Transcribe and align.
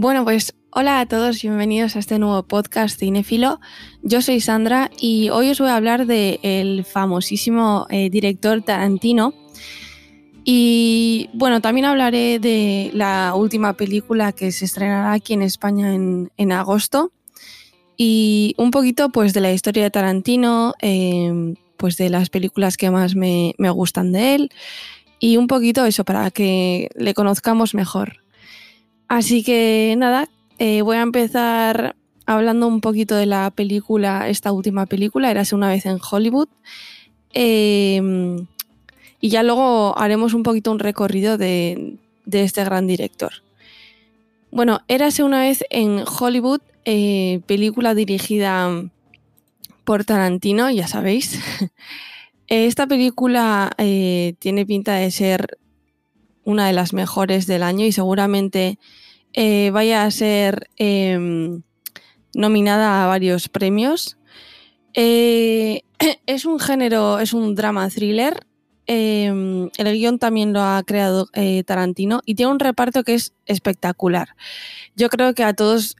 Bueno, 0.00 0.22
pues 0.22 0.54
hola 0.70 1.00
a 1.00 1.06
todos, 1.06 1.42
bienvenidos 1.42 1.96
a 1.96 1.98
este 1.98 2.20
nuevo 2.20 2.44
podcast 2.44 3.00
Cinefilo. 3.00 3.58
Yo 4.04 4.22
soy 4.22 4.40
Sandra 4.40 4.92
y 4.96 5.30
hoy 5.30 5.50
os 5.50 5.58
voy 5.58 5.70
a 5.70 5.74
hablar 5.74 6.06
del 6.06 6.84
famosísimo 6.84 7.88
eh, 7.90 8.08
director 8.08 8.62
Tarantino. 8.62 9.34
Y 10.44 11.30
bueno, 11.32 11.60
también 11.60 11.84
hablaré 11.84 12.38
de 12.38 12.92
la 12.94 13.32
última 13.34 13.72
película 13.72 14.30
que 14.30 14.52
se 14.52 14.66
estrenará 14.66 15.14
aquí 15.14 15.32
en 15.32 15.42
España 15.42 15.92
en, 15.92 16.52
agosto. 16.52 17.10
Y 17.96 18.54
un 18.56 18.70
poquito 18.70 19.08
pues 19.08 19.34
de 19.34 19.40
la 19.40 19.50
historia 19.50 19.82
de 19.82 19.90
Tarantino, 19.90 20.74
eh, 20.80 21.56
pues 21.76 21.96
de 21.96 22.08
las 22.08 22.30
películas 22.30 22.76
que 22.76 22.92
más 22.92 23.16
me, 23.16 23.56
me 23.58 23.70
gustan 23.70 24.12
de 24.12 24.36
él. 24.36 24.50
Y 25.18 25.38
un 25.38 25.48
poquito 25.48 25.84
eso 25.86 26.04
para 26.04 26.30
que 26.30 26.88
le 26.94 27.14
conozcamos 27.14 27.74
mejor. 27.74 28.27
Así 29.08 29.42
que 29.42 29.94
nada, 29.96 30.28
eh, 30.58 30.82
voy 30.82 30.98
a 30.98 31.02
empezar 31.02 31.96
hablando 32.26 32.68
un 32.68 32.82
poquito 32.82 33.16
de 33.16 33.24
la 33.24 33.50
película, 33.50 34.28
esta 34.28 34.52
última 34.52 34.84
película, 34.84 35.30
Érase 35.30 35.54
una 35.54 35.68
vez 35.68 35.86
en 35.86 35.98
Hollywood. 35.98 36.48
Em, 37.32 38.46
y 39.20 39.30
ya 39.30 39.42
luego 39.42 39.98
haremos 39.98 40.34
un 40.34 40.42
poquito 40.42 40.70
un 40.70 40.78
recorrido 40.78 41.38
de, 41.38 41.96
este 42.30 42.62
gran 42.64 42.86
director. 42.86 43.32
Bueno, 44.50 44.80
Érase 44.88 45.22
una 45.22 45.40
vez 45.40 45.64
en 45.70 46.04
Hollywood, 46.06 46.60
eh, 46.84 47.40
película 47.46 47.94
dirigida 47.94 48.70
por 49.84 50.04
Tarantino, 50.04 50.70
ya 50.70 50.86
sabéis. 50.86 51.38
Esta 52.48 52.86
película 52.86 53.72
eh, 53.78 54.34
tiene 54.38 54.66
pinta 54.66 54.94
de 54.96 55.10
ser 55.10 55.58
una 56.48 56.66
de 56.66 56.72
las 56.72 56.94
mejores 56.94 57.46
del 57.46 57.62
año 57.62 57.84
y 57.84 57.92
seguramente 57.92 58.78
eh, 59.34 59.68
vaya 59.70 60.04
a 60.04 60.10
ser 60.10 60.70
em, 60.76 61.60
nominada 62.32 63.04
a 63.04 63.06
varios 63.06 63.50
premios. 63.50 64.16
Eh, 64.94 65.82
es 66.26 66.46
un 66.46 66.58
género, 66.58 67.18
es 67.18 67.34
un 67.34 67.54
drama 67.54 67.90
thriller. 67.90 68.46
Em, 68.86 69.68
el 69.76 69.92
guion 69.92 70.18
también 70.18 70.54
lo 70.54 70.62
ha 70.62 70.82
creado 70.86 71.28
eh, 71.34 71.64
Tarantino 71.64 72.22
y 72.24 72.34
tiene 72.34 72.50
un 72.50 72.60
reparto 72.60 73.04
que 73.04 73.12
es 73.12 73.34
espectacular. 73.44 74.28
Yo 74.96 75.10
creo 75.10 75.34
que 75.34 75.44
a 75.44 75.52
todos, 75.52 75.96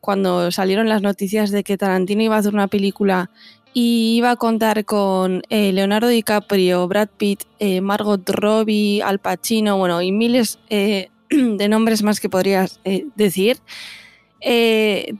cuando 0.00 0.50
salieron 0.50 0.88
las 0.88 1.02
noticias 1.02 1.52
de 1.52 1.62
que 1.62 1.78
Tarantino 1.78 2.24
iba 2.24 2.34
a 2.34 2.40
hacer 2.40 2.52
una 2.52 2.66
película 2.66 3.30
y 3.74 4.16
iba 4.16 4.30
a 4.30 4.36
contar 4.36 4.84
con 4.84 5.42
eh, 5.50 5.72
Leonardo 5.72 6.08
DiCaprio, 6.08 6.86
Brad 6.88 7.08
Pitt, 7.16 7.44
eh, 7.58 7.80
Margot 7.80 8.28
Robbie, 8.28 9.02
Al 9.02 9.18
Pacino, 9.18 9.76
bueno, 9.76 10.00
y 10.02 10.12
miles 10.12 10.58
eh, 10.70 11.10
de 11.30 11.68
nombres 11.68 12.02
más 12.02 12.20
que 12.20 12.28
podrías 12.28 12.80
decir. 13.16 13.58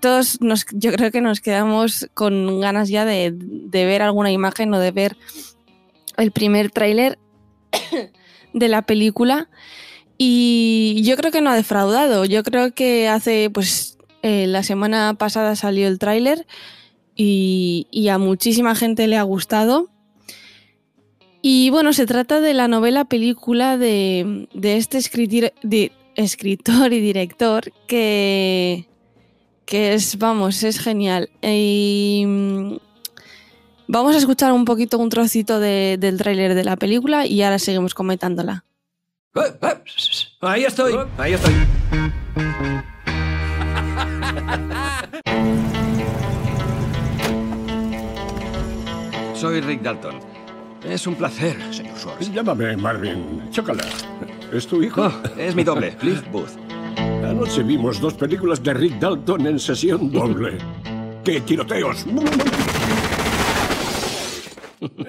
todos 0.00 0.40
nos, 0.40 0.66
yo 0.72 0.92
creo 0.92 1.10
que 1.10 1.20
nos 1.20 1.40
quedamos 1.40 2.08
con 2.14 2.60
ganas 2.60 2.88
ya 2.88 3.04
de, 3.04 3.32
ver 3.72 4.02
alguna 4.02 4.32
imagen 4.32 4.72
o 4.74 4.78
de 4.78 4.90
ver 4.90 5.16
el 6.16 6.32
primer 6.32 6.70
tráiler 6.70 7.18
de 8.52 8.68
la 8.68 8.82
película. 8.82 9.48
Y 10.16 11.00
yo 11.04 11.16
creo 11.16 11.30
que 11.30 11.40
no 11.40 11.50
ha 11.50 11.54
defraudado. 11.54 12.24
Yo 12.24 12.42
creo 12.42 12.74
que 12.74 13.08
hace, 13.08 13.50
pues, 13.50 13.98
la 14.22 14.64
semana 14.64 15.14
pasada 15.14 15.54
salió 15.54 15.86
el 15.86 16.00
tráiler 16.00 16.44
y, 17.20 18.08
a 18.08 18.16
muchísima 18.16 18.74
gente 18.76 19.08
le 19.08 19.16
ha 19.16 19.22
gustado. 19.22 19.90
Y 21.42 21.70
bueno, 21.70 21.92
se 21.92 22.06
trata 22.06 22.40
de 22.40 22.54
la 22.54 22.68
novela 22.68 23.04
película 23.04 23.76
de, 23.76 24.48
este 24.62 24.98
escritor, 24.98 25.52
escritor 26.14 26.92
y 26.92 27.00
director 27.00 27.72
que, 27.86 28.88
que 29.66 29.94
es, 29.94 30.16
vamos, 30.18 30.62
es 30.62 30.78
genial. 30.78 31.28
Y, 31.42 32.24
mm, 32.26 32.76
vamos 33.88 34.14
a 34.14 34.18
escuchar 34.18 34.52
un 34.52 34.64
poquito, 34.64 34.98
un 34.98 35.08
trocito 35.08 35.58
del 35.58 36.18
tráiler 36.18 36.54
de 36.54 36.64
la 36.64 36.76
película 36.76 37.26
y 37.26 37.42
ahora 37.42 37.58
seguimos 37.58 37.94
comentándola. 37.94 38.64
Eh, 39.34 39.40
eh, 39.60 39.82
ahí 40.40 40.64
estoy, 40.64 40.94
ahí 41.18 41.32
estoy. 41.32 41.54
Soy 49.38 49.60
Rick 49.60 49.82
Dalton. 49.82 50.18
Es 50.82 51.06
un 51.06 51.14
placer, 51.14 51.56
señor 51.72 51.96
Schwartz. 51.96 52.28
Llámame 52.32 52.76
Marvin. 52.76 53.48
Chócala. 53.52 53.84
¿Es 54.52 54.66
tu 54.66 54.82
hijo? 54.82 55.02
Oh, 55.06 55.12
es 55.38 55.54
mi 55.54 55.62
doble, 55.62 55.94
Cliff 55.94 56.24
Booth. 56.32 56.50
Anoche 57.24 57.62
vimos 57.62 58.00
dos 58.00 58.14
películas 58.14 58.60
de 58.64 58.74
Rick 58.74 58.98
Dalton 58.98 59.46
en 59.46 59.60
sesión 59.60 60.10
doble. 60.10 60.58
¡Qué 61.22 61.40
tiroteos! 61.42 62.04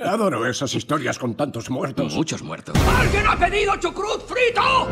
Adoro 0.05 0.45
esas 0.45 0.75
historias 0.75 1.17
con 1.17 1.33
tantos 1.33 1.71
muertos. 1.71 2.13
Muchos 2.13 2.43
muertos. 2.43 2.77
¡Alguien 2.87 3.25
ha 3.25 3.35
pedido 3.35 3.77
chucrut 3.77 4.21
frito! 4.27 4.87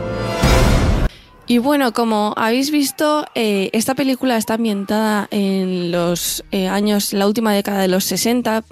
Y 1.50 1.60
bueno, 1.60 1.94
como 1.94 2.34
habéis 2.36 2.72
visto, 2.72 3.26
eh, 3.34 3.70
esta 3.72 3.96
película 3.96 4.36
está 4.36 4.56
ambientada 4.56 5.30
en 5.32 5.92
los 5.92 6.44
eh, 6.52 6.68
años, 6.68 7.14
la 7.14 7.26
última 7.26 7.54
década 7.54 7.80
de 7.80 7.88
los 7.88 8.04
60 8.04 8.66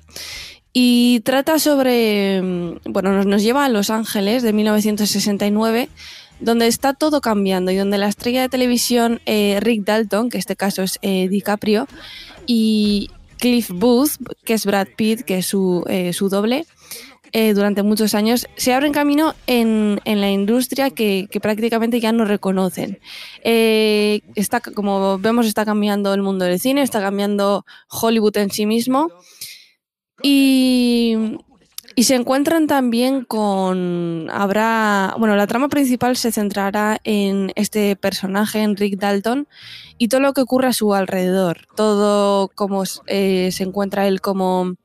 y 0.77 1.21
trata 1.21 1.57
sobre, 1.57 2.41
mm, 2.41 2.79
bueno, 2.89 3.23
nos, 3.23 3.41
lleva 3.41 3.63
a 3.63 3.69
Los 3.69 3.89
Ángeles 3.89 4.43
de 4.43 4.51
1969, 4.51 5.87
donde 6.41 6.67
está 6.67 6.93
todo 6.93 7.21
cambiando 7.21 7.71
y 7.71 7.77
donde 7.77 7.97
la 7.97 8.09
estrella 8.09 8.41
de 8.41 8.49
televisión 8.49 9.21
eh, 9.25 9.57
Rick 9.61 9.85
Dalton, 9.85 10.29
que 10.29 10.35
en 10.35 10.39
este 10.39 10.57
caso 10.57 10.83
es 10.83 10.99
eh, 11.01 11.29
DiCaprio, 11.29 11.87
y 12.45 13.09
Cliff 13.39 13.69
Booth, 13.69 14.17
que 14.43 14.53
es 14.53 14.65
Brad 14.65 14.87
Pitt, 14.97 15.21
que 15.21 15.37
es 15.37 15.45
su, 15.45 15.85
eh, 15.87 16.11
su 16.11 16.27
doble, 16.27 16.65
durante 17.53 17.83
muchos 17.83 18.15
años, 18.15 18.47
se 18.55 18.73
abren 18.73 18.93
camino 18.93 19.35
en, 19.45 19.99
en 20.05 20.21
la 20.21 20.31
industria 20.31 20.89
que, 20.89 21.27
que, 21.29 21.41
prácticamente 21.41 21.99
ya 21.99 22.13
no 22.13 22.23
reconocen. 22.23 22.99
está, 23.43 24.61
como 24.61 25.19
vemos, 25.19 25.45
está 25.45 25.65
cambiando 25.65 26.13
el 26.13 26.21
mundo 26.21 26.45
del 26.45 26.61
cine, 26.61 26.81
está 26.81 27.01
cambiando 27.01 27.65
Hollywood 27.89 28.37
en 28.37 28.51
sí 28.51 28.65
mismo. 28.65 29.11
Y, 30.27 31.37
se 31.97 32.15
encuentran 32.15 32.65
también 32.65 33.25
con. 33.25 34.27
Habrá. 34.31 35.13
Bueno, 35.19 35.35
la 35.35 35.45
trama 35.45 35.69
principal 35.69 36.17
se 36.17 36.31
centrará 36.31 36.97
en 37.03 37.51
este 37.55 37.95
personaje, 37.95 38.63
en 38.63 38.75
Rick 38.75 38.99
Dalton, 38.99 39.47
y 39.99 40.07
todo 40.07 40.21
lo 40.21 40.33
que 40.33 40.41
ocurre 40.41 40.69
a 40.69 40.73
su 40.73 40.95
alrededor. 40.95 41.67
Todo 41.75 42.49
cómo 42.55 42.83
eh, 43.05 43.49
se 43.51 43.63
encuentra 43.63 44.07
él 44.07 44.19
como, 44.19 44.77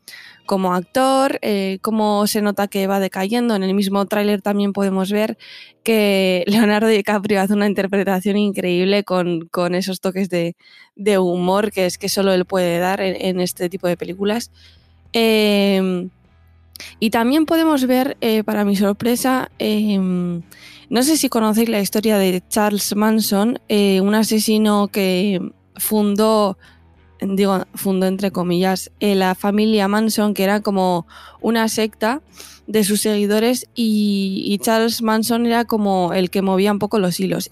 como 0.45 0.75
actor, 0.75 1.39
eh, 1.41 1.79
cómo 1.81 2.27
se 2.27 2.43
nota 2.43 2.69
que 2.69 2.87
va 2.87 3.01
decayendo. 3.01 3.55
En 3.55 3.63
el 3.63 3.73
mismo 3.73 4.05
tráiler 4.05 4.43
también 4.43 4.75
podemos 4.75 5.11
ver 5.11 5.39
que 5.83 6.45
Leonardo 6.49 6.89
DiCaprio 6.89 7.41
hace 7.41 7.55
una 7.55 7.67
interpretación 7.67 8.37
increíble 8.37 9.05
con, 9.05 9.49
esos 9.75 10.01
toques 10.01 10.29
de, 10.29 10.55
humor 11.19 11.73
que 11.73 11.87
es 11.87 11.97
que 11.97 12.11
solo 12.11 12.35
él 12.35 12.45
puede 12.45 12.79
dar 12.79 13.01
en 13.01 13.41
este 13.41 13.71
tipo 13.71 13.89
de 13.89 13.97
películas. 13.97 14.51
Em, 15.13 16.11
y 16.99 17.11
también 17.11 17.47
podemos 17.47 17.87
ver, 17.87 18.17
eh, 18.21 18.45
para 18.45 18.65
mi 18.65 18.77
sorpresa, 18.77 19.51
em, 19.59 20.43
no 20.89 21.03
sé 21.03 21.17
si 21.17 21.29
conocéis 21.29 21.69
la 21.69 21.81
historia 21.81 22.19
de 22.19 22.43
Charles 22.49 22.95
Manson, 22.97 23.61
eh, 23.69 24.01
un 24.01 24.15
asesino 24.15 24.89
que 24.89 25.41
fundó, 25.77 26.59
digo, 27.21 27.65
fundó 27.75 28.07
entre 28.07 28.31
comillas, 28.31 28.91
eh, 29.01 29.15
la 29.15 29.35
familia 29.35 29.89
Manson, 29.89 30.35
que 30.35 30.45
era 30.45 30.61
como 30.61 31.07
una 31.41 31.69
secta 31.69 32.23
de 32.67 32.85
sus 32.85 33.01
seguidores, 33.01 33.67
y, 33.75 34.59
Charles 34.63 35.03
Manson 35.03 35.47
era 35.47 35.65
como 35.65 36.13
el 36.13 36.31
que 36.31 36.43
movía 36.43 36.73
un 36.73 36.79
poco 36.79 36.99
los 36.99 37.19
hilos. 37.21 37.49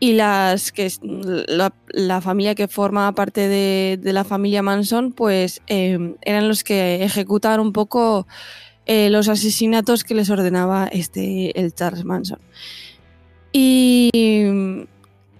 Y 0.00 0.14
las 0.14 0.72
que 0.72 0.90
la, 1.02 2.20
familia 2.22 2.54
que 2.54 2.68
formaba 2.68 3.12
parte 3.12 3.48
de, 3.48 4.00
la 4.02 4.24
familia 4.24 4.62
Manson, 4.62 5.12
pues 5.12 5.60
em, 5.66 6.16
eran 6.22 6.48
los 6.48 6.64
que 6.64 7.04
ejecutaban 7.04 7.60
un 7.60 7.72
poco 7.72 8.26
eh, 8.86 9.10
los 9.10 9.28
asesinatos 9.28 10.02
que 10.02 10.14
les 10.14 10.30
ordenaba 10.30 10.88
este 10.90 11.58
el 11.60 11.74
Charles 11.74 12.04
Manson. 12.04 12.38
Y 13.52 14.10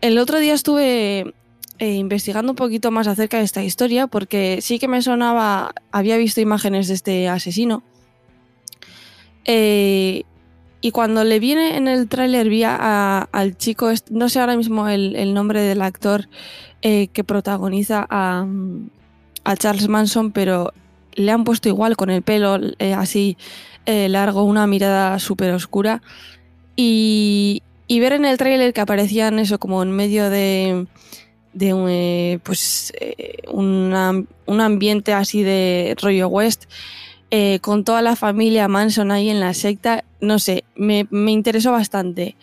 el 0.02 0.18
otro 0.18 0.38
día 0.38 0.52
estuve 0.52 1.34
eh, 1.78 1.94
investigando 1.94 2.52
un 2.52 2.56
poquito 2.56 2.90
más 2.90 3.06
acerca 3.06 3.38
de 3.38 3.44
esta 3.44 3.64
historia, 3.64 4.08
porque 4.08 4.58
sí 4.60 4.78
que 4.78 4.88
me 4.88 5.00
sonaba, 5.00 5.72
había 5.90 6.18
visto 6.18 6.42
imágenes 6.42 6.88
de 6.88 6.94
este 6.94 7.28
asesino. 7.28 7.82
Eh, 9.46 10.24
y 10.80 10.92
cuando 10.92 11.24
le 11.24 11.40
viene 11.40 11.76
en 11.76 11.88
el 11.88 12.08
tráiler 12.08 12.48
vi 12.48 12.64
al 12.64 13.56
chico, 13.58 13.90
no 14.10 14.28
sé 14.28 14.40
ahora 14.40 14.56
mismo 14.56 14.88
el, 14.88 15.34
nombre 15.34 15.60
del 15.60 15.82
actor 15.82 16.28
eh, 16.80 17.08
que 17.08 17.22
protagoniza 17.22 18.06
a, 18.08 18.46
Charles 19.58 19.88
Manson, 19.88 20.32
pero 20.32 20.72
le 21.14 21.32
han 21.32 21.44
puesto 21.44 21.68
igual 21.68 21.96
con 21.96 22.08
el 22.08 22.22
pelo 22.22 22.58
eh, 22.78 22.94
así 22.94 23.36
eh, 23.84 24.08
largo, 24.08 24.44
una 24.44 24.66
mirada 24.66 25.18
súper 25.18 25.52
oscura. 25.52 26.02
Y, 26.76 27.62
y 27.86 28.00
ver 28.00 28.14
en 28.14 28.24
el 28.24 28.38
tráiler 28.38 28.72
que 28.72 28.80
aparecían 28.80 29.38
eso 29.38 29.58
como 29.58 29.82
en 29.82 29.90
medio 29.90 30.30
de, 30.30 30.86
de 31.52 32.40
pues, 32.42 32.92
una- 33.48 34.24
un 34.46 34.60
ambiente 34.60 35.12
así 35.12 35.42
de 35.42 35.94
rollo 36.00 36.28
west, 36.28 36.64
eh, 37.30 37.58
con 37.60 37.84
toda 37.84 38.02
la 38.02 38.16
familia 38.16 38.68
Manson 38.68 39.10
ahí 39.10 39.30
en 39.30 39.40
la 39.40 39.54
secta, 39.54 40.04
no 40.20 40.38
sé, 40.38 40.64
me, 40.74 41.06
me 41.10 41.30
interesó 41.30 41.72
bastante. 41.72 42.36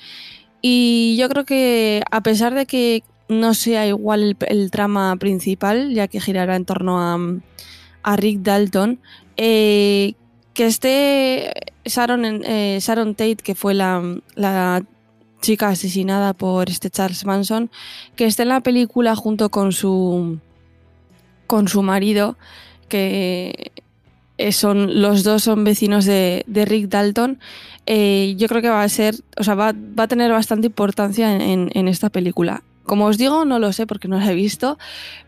Y 0.61 1.17
yo 1.19 1.29
creo 1.29 1.45
que 1.45 2.03
a 2.11 2.21
pesar 2.21 2.53
de 2.53 2.65
que 2.65 3.03
no 3.29 3.53
sea 3.53 3.85
igual 3.85 4.23
el, 4.23 4.37
el 4.47 4.71
trama 4.71 5.15
principal, 5.17 5.93
ya 5.93 6.07
que 6.07 6.19
girará 6.19 6.55
en 6.55 6.65
torno 6.65 7.01
a, 7.01 7.17
a 8.03 8.15
Rick 8.15 8.39
Dalton, 8.39 8.99
eh, 9.35 10.13
que 10.53 10.65
esté 10.65 11.51
Sharon, 11.85 12.43
eh, 12.45 12.79
Sharon 12.81 13.15
Tate, 13.15 13.37
que 13.37 13.53
fue 13.53 13.73
la, 13.73 14.01
la 14.35 14.83
chica 15.41 15.69
asesinada 15.69 16.33
por 16.33 16.69
este 16.69 16.89
Charles 16.89 17.25
Manson, 17.25 17.69
que 18.15 18.25
esté 18.25 18.43
en 18.43 18.49
la 18.49 18.61
película 18.61 19.15
junto 19.15 19.49
con 19.49 19.71
su 19.71 20.39
con 21.45 21.67
su 21.67 21.81
marido, 21.81 22.37
que 22.89 23.71
eh, 24.37 24.51
son 24.51 25.01
los 25.01 25.23
dos 25.23 25.43
son 25.43 25.63
vecinos 25.63 26.05
de, 26.05 26.43
de 26.47 26.65
Rick 26.65 26.89
Dalton. 26.89 27.39
eh, 27.85 28.35
yo 28.37 28.47
creo 28.47 28.61
que 28.61 28.69
va 28.69 28.83
a 28.83 28.89
ser, 28.89 29.15
o 29.37 29.43
sea, 29.43 29.55
va, 29.55 29.73
va 29.73 30.03
a 30.03 30.07
tener 30.07 30.31
bastante 30.31 30.67
importancia 30.67 31.33
en, 31.35 31.69
en- 31.73 31.87
esta 31.87 32.09
película. 32.09 32.63
Como 32.83 33.05
os 33.05 33.17
digo, 33.17 33.43
no 33.45 33.59
lo 33.59 33.73
sé 33.73 33.85
porque 33.85 34.07
no 34.07 34.17
la 34.17 34.31
he 34.31 34.35
visto, 34.35 34.77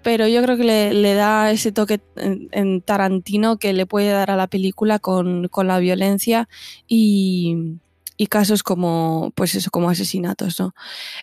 pero 0.01 0.27
yo 0.27 0.41
creo 0.43 0.55
que 0.57 0.63
le, 0.63 0.93
le 0.93 1.13
da 1.13 1.51
ese 1.51 1.71
toque 1.73 1.99
en, 2.15 2.47
en 2.51 2.81
Tarantino 2.81 3.57
que 3.57 3.73
le 3.73 3.85
puede 3.85 4.11
dar 4.11 4.31
a 4.31 4.37
la 4.37 4.47
película 4.47 4.99
con, 4.99 5.47
con 5.49 5.67
la 5.67 5.79
violencia 5.79 6.47
y, 6.87 7.79
y 8.21 8.27
casos 8.27 8.63
como, 8.63 9.31
pues 9.33 9.55
eso, 9.55 9.71
como 9.71 9.89
asesinatos, 9.89 10.59
¿no? 10.59 10.75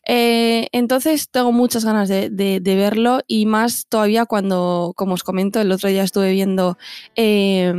Eh, 0.06 0.68
entonces 0.72 1.28
tengo 1.28 1.52
muchas 1.52 1.84
ganas 1.84 2.08
de, 2.08 2.30
de- 2.30 2.60
verlo 2.74 3.20
y 3.26 3.44
más 3.44 3.86
todavía 3.86 4.24
cuando, 4.24 4.94
como 4.96 5.12
os 5.12 5.22
comento, 5.22 5.60
el 5.60 5.70
otro 5.72 5.90
día 5.90 6.02
estuve 6.02 6.32
viendo 6.32 6.78
eh, 7.14 7.70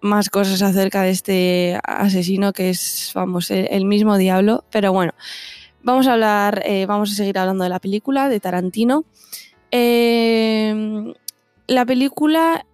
más 0.00 0.30
cosas 0.30 0.62
acerca 0.62 1.02
de 1.02 1.10
este 1.10 1.80
asesino 1.82 2.52
que 2.52 2.70
es, 2.70 3.10
vamos, 3.16 3.50
el, 3.50 3.84
mismo 3.84 4.16
diablo, 4.16 4.64
pero 4.70 4.92
bueno. 4.92 5.12
Vamos 5.82 6.06
a 6.06 6.12
hablar, 6.12 6.62
eh, 6.66 6.86
vamos 6.86 7.10
a 7.10 7.14
seguir 7.16 7.36
hablando 7.36 7.64
de 7.64 7.70
la 7.70 7.80
película, 7.80 8.28
de 8.28 8.38
Tarantino. 8.38 9.04
Eh, 9.72 11.12
la 11.66 11.84
película 11.84 12.64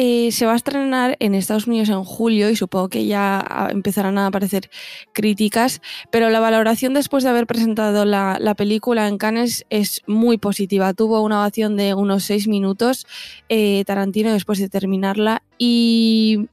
eh, 0.00 0.30
se 0.30 0.46
va 0.46 0.52
a 0.52 0.56
estrenar 0.56 1.16
en 1.18 1.34
Estados 1.34 1.66
Unidos 1.66 1.88
en 1.88 2.04
julio 2.04 2.48
y 2.50 2.54
supongo 2.54 2.88
que 2.88 3.06
ya 3.06 3.68
empezarán 3.72 4.16
a 4.16 4.28
aparecer 4.28 4.70
críticas, 5.12 5.82
pero 6.12 6.30
la 6.30 6.38
valoración 6.38 6.94
después 6.94 7.24
de 7.24 7.30
haber 7.30 7.48
presentado 7.48 8.04
la, 8.04 8.38
la 8.40 8.54
película 8.54 9.08
en 9.08 9.18
Cannes 9.18 9.66
es 9.70 10.02
muy 10.06 10.38
positiva. 10.38 10.94
Tuvo 10.94 11.20
una 11.22 11.40
ovación 11.40 11.76
de 11.76 11.94
unos 11.94 12.22
seis 12.22 12.46
minutos 12.46 13.08
eh, 13.48 13.82
Tarantino 13.86 14.32
después 14.32 14.60
de 14.60 14.68
terminarla 14.68 15.42
y 15.58 16.46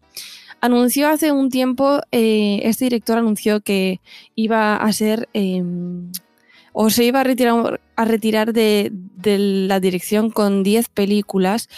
anunció 0.59 1.07
hace 1.07 1.31
un 1.31 1.51
tiempo, 1.51 2.01
eh, 2.11 2.61
este 2.63 2.85
director 2.85 3.19
anunció 3.19 3.61
que 3.61 4.01
iba 4.33 4.75
a 4.75 4.91
ser... 4.91 5.29
eh, 5.35 5.61
o 6.77 6.89
se 6.89 7.05
iba 7.05 7.21
a 7.21 7.23
retirar, 7.23 7.79
a 7.95 8.03
retirar 8.03 8.51
de 8.51 8.91
la 9.23 9.79
dirección 9.79 10.29
con 10.29 10.61
10 10.61 10.89
películas 10.89 11.69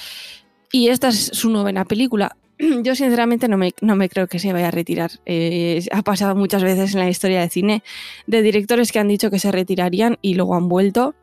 y 0.78 0.90
esta 0.90 1.08
es 1.08 1.32
su 1.34 1.50
novena 1.50 1.86
película. 1.86 2.38
Yo 2.84 2.96
sinceramente 2.96 3.48
no 3.48 3.58
me, 3.58 3.74
no 3.82 3.96
me 3.96 4.10
creo 4.10 4.28
que 4.28 4.40
se 4.40 4.54
vaya 4.54 4.68
a 4.68 4.72
retirar. 4.72 5.12
Eh, 5.26 5.84
ha 5.92 6.04
pasado 6.04 6.36
muchas 6.36 6.64
veces 6.64 6.94
en 6.94 7.00
la 7.00 7.10
historia 7.10 7.42
de 7.42 7.50
cine 7.50 7.84
de 8.28 8.42
directores 8.42 8.92
que 8.92 9.00
han 9.00 9.08
dicho 9.08 9.32
que 9.32 9.40
se 9.40 9.52
retirarían 9.52 10.18
y 10.22 10.36
luego 10.36 10.56
han 10.56 10.70
vuelto. 10.70 11.16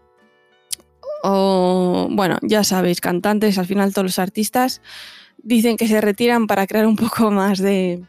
O, 1.22 2.08
bueno, 2.10 2.38
ya 2.42 2.64
sabéis, 2.64 3.00
cantantes, 3.00 3.56
al 3.58 3.66
final 3.66 3.92
todos 3.92 4.04
los 4.04 4.18
artistas 4.18 4.82
dicen 5.42 5.76
que 5.76 5.88
se 5.88 6.00
retiran 6.00 6.46
para 6.46 6.66
crear 6.66 6.86
un 6.86 6.96
poco 6.96 7.30
más 7.30 7.58
de, 7.58 8.02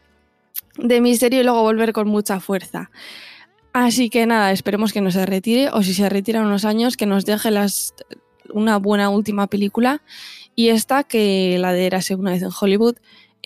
de 0.78 1.00
misterio 1.00 1.40
y 1.40 1.44
luego 1.44 1.62
volver 1.62 1.92
con 1.92 2.08
mucha 2.08 2.40
fuerza. 2.40 2.90
Así 3.72 4.10
que 4.10 4.26
nada, 4.26 4.52
esperemos 4.52 4.92
que 4.92 5.00
no 5.00 5.10
se 5.10 5.26
retire 5.26 5.68
o 5.70 5.82
si 5.82 5.94
se 5.94 6.08
retira 6.08 6.40
unos 6.40 6.64
años 6.64 6.96
que 6.96 7.06
nos 7.06 7.24
deje 7.24 7.50
una 8.50 8.78
buena 8.78 9.10
última 9.10 9.46
película 9.48 10.02
y 10.56 10.70
esta 10.70 11.04
que 11.04 11.56
la 11.60 11.72
de 11.72 11.86
Érase 11.86 12.16
una 12.16 12.32
vez 12.32 12.42
en 12.42 12.50
Hollywood 12.58 12.96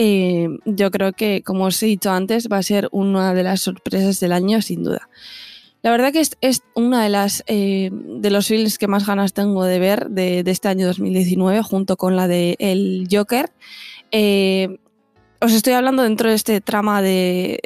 eh, 0.02 0.48
yo 0.64 0.90
creo 0.90 1.12
que 1.12 1.42
como 1.42 1.64
os 1.64 1.82
he 1.82 1.86
dicho 1.86 2.10
antes 2.10 2.48
va 2.50 2.56
a 2.56 2.62
ser 2.62 2.88
una 2.90 3.34
de 3.34 3.42
las 3.42 3.60
sorpresas 3.60 4.18
del 4.18 4.32
año 4.32 4.62
sin 4.62 4.82
duda. 4.82 5.10
La 5.82 5.90
verdad 5.90 6.12
que 6.12 6.20
es, 6.20 6.36
es 6.40 6.62
una 6.74 7.02
de 7.02 7.10
las 7.10 7.42
eh, 7.46 7.90
de 7.92 8.30
los 8.30 8.48
films 8.48 8.78
que 8.78 8.86
más 8.86 9.06
ganas 9.06 9.34
tengo 9.34 9.64
de 9.64 9.78
ver 9.78 10.08
de, 10.08 10.42
este 10.46 10.68
año 10.68 10.86
2019 10.86 11.62
junto 11.62 11.98
con 11.98 12.16
la 12.16 12.28
de 12.28 12.56
El 12.58 13.08
Joker. 13.10 13.52
Eh, 14.10 14.78
os 15.40 15.52
estoy 15.52 15.72
hablando 15.74 16.02
dentro 16.02 16.30
de 16.30 16.34
este 16.34 16.60
trama 16.60 17.02
de 17.02 17.60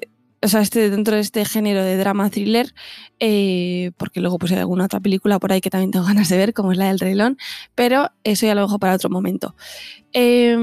o 0.44 0.48
sea, 0.48 0.60
este, 0.60 0.90
dentro 0.90 1.16
de 1.16 1.22
este 1.22 1.44
género 1.44 1.82
de 1.82 1.96
drama 1.96 2.30
thriller, 2.30 2.74
eh, 3.18 3.92
porque 3.96 4.20
luego 4.20 4.38
pues 4.38 4.52
hay 4.52 4.58
alguna 4.58 4.84
otra 4.84 5.00
película 5.00 5.38
por 5.38 5.52
ahí 5.52 5.60
que 5.60 5.70
también 5.70 5.90
tengo 5.90 6.04
ganas 6.06 6.28
de 6.28 6.36
ver, 6.36 6.52
como 6.52 6.72
es 6.72 6.78
la 6.78 6.88
del 6.88 7.00
Rey 7.00 7.14
León, 7.14 7.38
pero 7.74 8.10
eso 8.22 8.46
ya 8.46 8.54
lo 8.54 8.62
dejo 8.62 8.78
para 8.78 8.94
otro 8.94 9.10
momento. 9.10 9.56
Eh, 10.12 10.54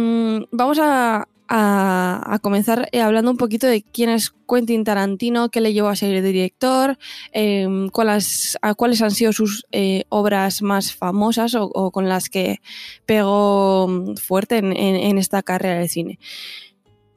vamos 0.51 0.79
a, 0.79 1.27
a, 1.53 2.39
comenzar 2.41 2.87
eh, 2.93 3.01
hablando 3.01 3.29
un 3.29 3.37
poquito 3.37 3.67
de 3.67 3.83
quién 3.83 4.09
es 4.09 4.33
Quentin 4.47 4.85
Tarantino, 4.85 5.49
qué 5.49 5.59
le 5.59 5.73
llevó 5.73 5.89
a 5.89 5.95
ser 5.97 6.23
director, 6.23 6.97
eh, 7.33 7.67
cuáles, 7.91 8.57
a 8.61 8.73
cuáles 8.73 9.01
han 9.01 9.11
sido 9.11 9.33
sus 9.33 9.65
eh, 9.71 10.05
obras 10.07 10.61
más 10.61 10.93
famosas 10.93 11.55
o, 11.55 11.91
con 11.91 12.07
las 12.07 12.29
que 12.29 12.61
pegó 13.05 13.89
fuerte 14.15 14.57
en, 14.57 14.71
en, 14.71 14.95
en 14.95 15.17
esta 15.17 15.43
carrera 15.43 15.79
de 15.79 15.89
cine. 15.89 16.19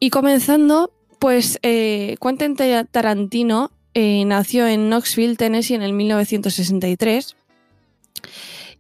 Y 0.00 0.10
comenzando, 0.10 0.92
pues 1.24 1.58
eh, 1.62 2.16
Quentin 2.20 2.54
Tarantino 2.90 3.70
eh, 3.94 4.26
nació 4.26 4.66
en 4.66 4.90
Knoxville, 4.90 5.38
Tennessee, 5.38 5.72
en 5.72 5.80
el 5.80 5.94
1963. 5.94 7.34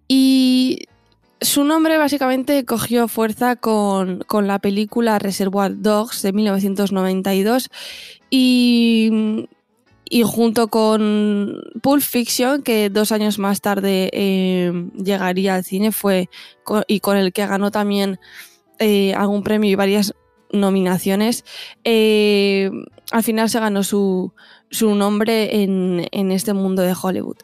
Y 0.08 0.80
su 1.40 1.64
nombre 1.64 1.96
básicamente 1.96 2.66
cogió 2.66 3.08
fuerza 3.08 3.56
con, 3.56 4.24
con, 4.26 4.46
la 4.46 4.58
película 4.58 5.18
Reservoir 5.18 5.80
Dogs 5.80 6.20
de 6.20 6.34
1992 6.34 7.70
y, 8.28 9.48
y 10.04 10.22
junto 10.24 10.68
con 10.68 11.62
Pulp 11.80 12.02
Fiction, 12.02 12.60
que 12.60 12.90
dos 12.90 13.10
años 13.10 13.38
más 13.38 13.62
tarde 13.62 14.10
eh, 14.12 14.70
llegaría 15.02 15.54
al 15.54 15.64
cine, 15.64 15.92
fue 15.92 16.28
y 16.88 17.00
con 17.00 17.16
el 17.16 17.32
que 17.32 17.46
ganó 17.46 17.70
también 17.70 18.20
eh, 18.80 19.14
algún 19.14 19.42
premio 19.42 19.70
y 19.70 19.76
varias 19.76 20.12
nominaciones. 20.54 21.44
Eh, 21.84 22.70
al 23.10 23.22
final 23.22 23.50
se 23.50 23.60
ganó 23.60 23.82
su, 23.82 24.32
su 24.70 24.94
nombre 24.94 25.62
en, 25.62 26.06
en, 26.10 26.32
este 26.32 26.54
mundo 26.54 26.82
de 26.82 26.94
Hollywood. 27.00 27.36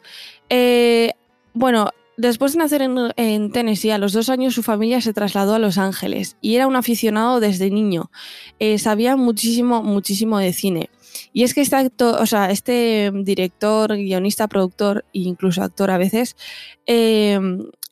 Eh, 0.49 1.13
bueno, 1.53 1.91
después 2.17 2.53
de 2.53 2.59
nacer 2.59 2.83
en, 2.83 2.97
en, 3.17 3.53
Tennessee, 3.53 3.91
a 3.91 3.99
los 3.99 4.13
dos 4.13 4.29
años 4.29 4.55
su 4.55 4.63
familia 4.63 5.01
se 5.01 5.13
trasladó 5.13 5.55
a 5.55 5.59
Los 5.59 5.79
Ángeles 5.79 6.37
y 6.41 6.57
era 6.57 6.67
un 6.67 6.77
aficionado 6.77 7.41
desde 7.41 7.71
niño. 7.71 8.11
Eh, 8.59 8.79
sabía 8.79 9.17
muchísimo, 9.17 9.83
muchísimo 9.83 10.39
de 10.39 10.53
cine. 10.53 10.91
Y 11.33 11.43
es 11.43 11.55
que 11.55 11.61
este 11.61 11.77
actor, 11.77 12.21
o 12.21 12.27
sea, 12.27 12.51
este 12.51 13.11
director, 13.13 13.97
guionista, 13.97 14.49
productor 14.49 15.05
e 15.13 15.21
incluso 15.21 15.63
actor 15.63 15.91
a 15.91 15.99
veces, 15.99 16.37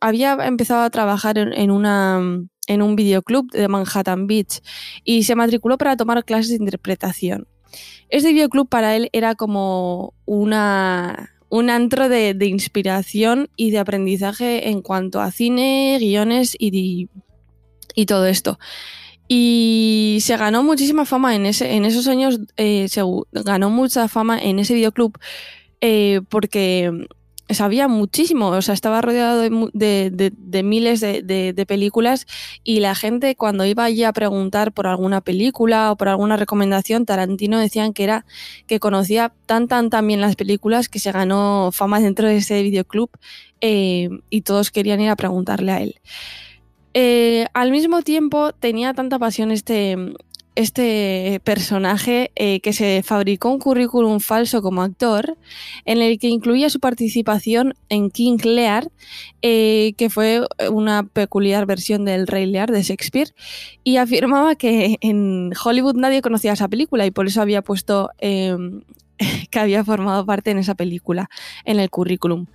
había 0.00 0.32
empezado 0.46 0.82
a 0.82 0.90
trabajar 0.90 1.38
en 1.38 1.70
una 1.70 2.48
en 2.68 2.82
un 2.82 2.94
videoclub 2.94 3.50
de 3.50 3.66
Manhattan 3.66 4.28
Beach 4.28 4.60
y 5.02 5.24
se 5.24 5.34
matriculó 5.34 5.76
para 5.76 5.96
tomar 5.96 6.24
clases 6.24 6.50
de 6.50 6.56
interpretación. 6.64 7.48
Este 8.08 8.32
videoclub 8.32 8.68
para 8.68 8.94
él 8.94 9.10
era 9.12 9.34
como 9.34 10.14
una, 10.24 11.30
un 11.48 11.70
antro 11.70 12.08
de, 12.08 12.34
de, 12.34 12.46
inspiración 12.46 13.50
y 13.56 13.70
de 13.72 13.78
aprendizaje 13.78 14.68
en 14.68 14.80
cuanto 14.80 15.20
a 15.20 15.32
cine, 15.32 15.98
guiones 16.00 16.56
y, 16.58 17.08
y 17.94 18.06
todo 18.06 18.26
esto. 18.26 18.58
Y 19.26 20.18
se 20.22 20.36
ganó 20.38 20.62
muchísima 20.62 21.04
fama 21.04 21.34
en, 21.34 21.44
ese, 21.44 21.74
en 21.74 21.84
esos 21.84 22.06
años, 22.08 22.40
eh, 22.56 22.88
se 22.88 23.02
ganó 23.32 23.68
mucha 23.68 24.08
fama 24.08 24.38
en 24.38 24.58
ese 24.58 24.72
videoclub 24.72 25.18
eh, 25.82 26.22
porque 26.30 27.06
sabía 27.50 27.88
muchísimo, 27.88 28.48
o 28.48 28.62
sea, 28.62 28.74
estaba 28.74 29.00
rodeado 29.00 29.40
de, 29.42 30.62
miles 30.64 31.00
de, 31.00 31.64
películas 31.66 32.26
y 32.64 32.80
la 32.80 32.94
gente 32.94 33.36
cuando 33.36 33.64
iba 33.64 33.84
allí 33.84 34.04
a 34.04 34.12
preguntar 34.12 34.72
por 34.72 34.86
alguna 34.86 35.20
película 35.20 35.92
o 35.92 35.96
por 35.96 36.08
alguna 36.08 36.36
recomendación, 36.36 37.06
Tarantino 37.06 37.58
decían 37.58 37.92
que 37.92 38.04
era 38.04 38.26
que 38.66 38.80
conocía 38.80 39.32
tan 39.46 39.68
tan 39.68 39.90
tan 39.90 40.06
bien 40.06 40.20
las 40.20 40.36
películas 40.36 40.88
que 40.88 40.98
se 40.98 41.12
ganó 41.12 41.70
fama 41.72 42.00
dentro 42.00 42.28
de 42.28 42.36
ese 42.36 42.62
videoclub 42.62 43.10
eh, 43.60 44.08
y 44.30 44.42
todos 44.42 44.70
querían 44.70 45.00
ir 45.00 45.10
a 45.10 45.16
preguntarle 45.16 45.72
a 45.72 45.80
él. 45.80 46.00
Eh, 46.94 47.46
al 47.52 47.70
mismo 47.70 48.02
tiempo 48.02 48.52
tenía 48.52 48.94
tanta 48.94 49.18
pasión 49.18 49.50
este, 49.50 49.96
este 50.58 51.40
personaje 51.44 52.32
eh, 52.34 52.58
que 52.58 52.72
se 52.72 53.04
fabricó 53.04 53.48
un 53.48 53.60
currículum 53.60 54.18
falso 54.18 54.60
como 54.60 54.82
actor 54.82 55.38
en 55.84 56.02
el 56.02 56.18
que 56.18 56.26
incluía 56.26 56.68
su 56.68 56.80
participación 56.80 57.74
en 57.88 58.10
King 58.10 58.38
Lear, 58.42 58.90
eh, 59.40 59.92
que 59.96 60.10
fue 60.10 60.44
una 60.68 61.04
peculiar 61.04 61.64
versión 61.64 62.04
del 62.04 62.26
Rey 62.26 62.44
Lear 62.46 62.72
de 62.72 62.82
Shakespeare, 62.82 63.32
y 63.84 63.98
afirmaba 63.98 64.56
que 64.56 64.96
en 65.00 65.52
Hollywood 65.64 65.94
nadie 65.94 66.22
conocía 66.22 66.54
esa 66.54 66.66
película 66.66 67.06
y 67.06 67.12
por 67.12 67.28
eso 67.28 67.40
había 67.40 67.62
puesto 67.62 68.10
em, 68.18 68.82
que 69.50 69.60
había 69.60 69.84
formado 69.84 70.26
parte 70.26 70.50
en 70.50 70.58
esa 70.58 70.74
película 70.74 71.30
en 71.66 71.78
el 71.78 71.88
currículum. 71.88 72.46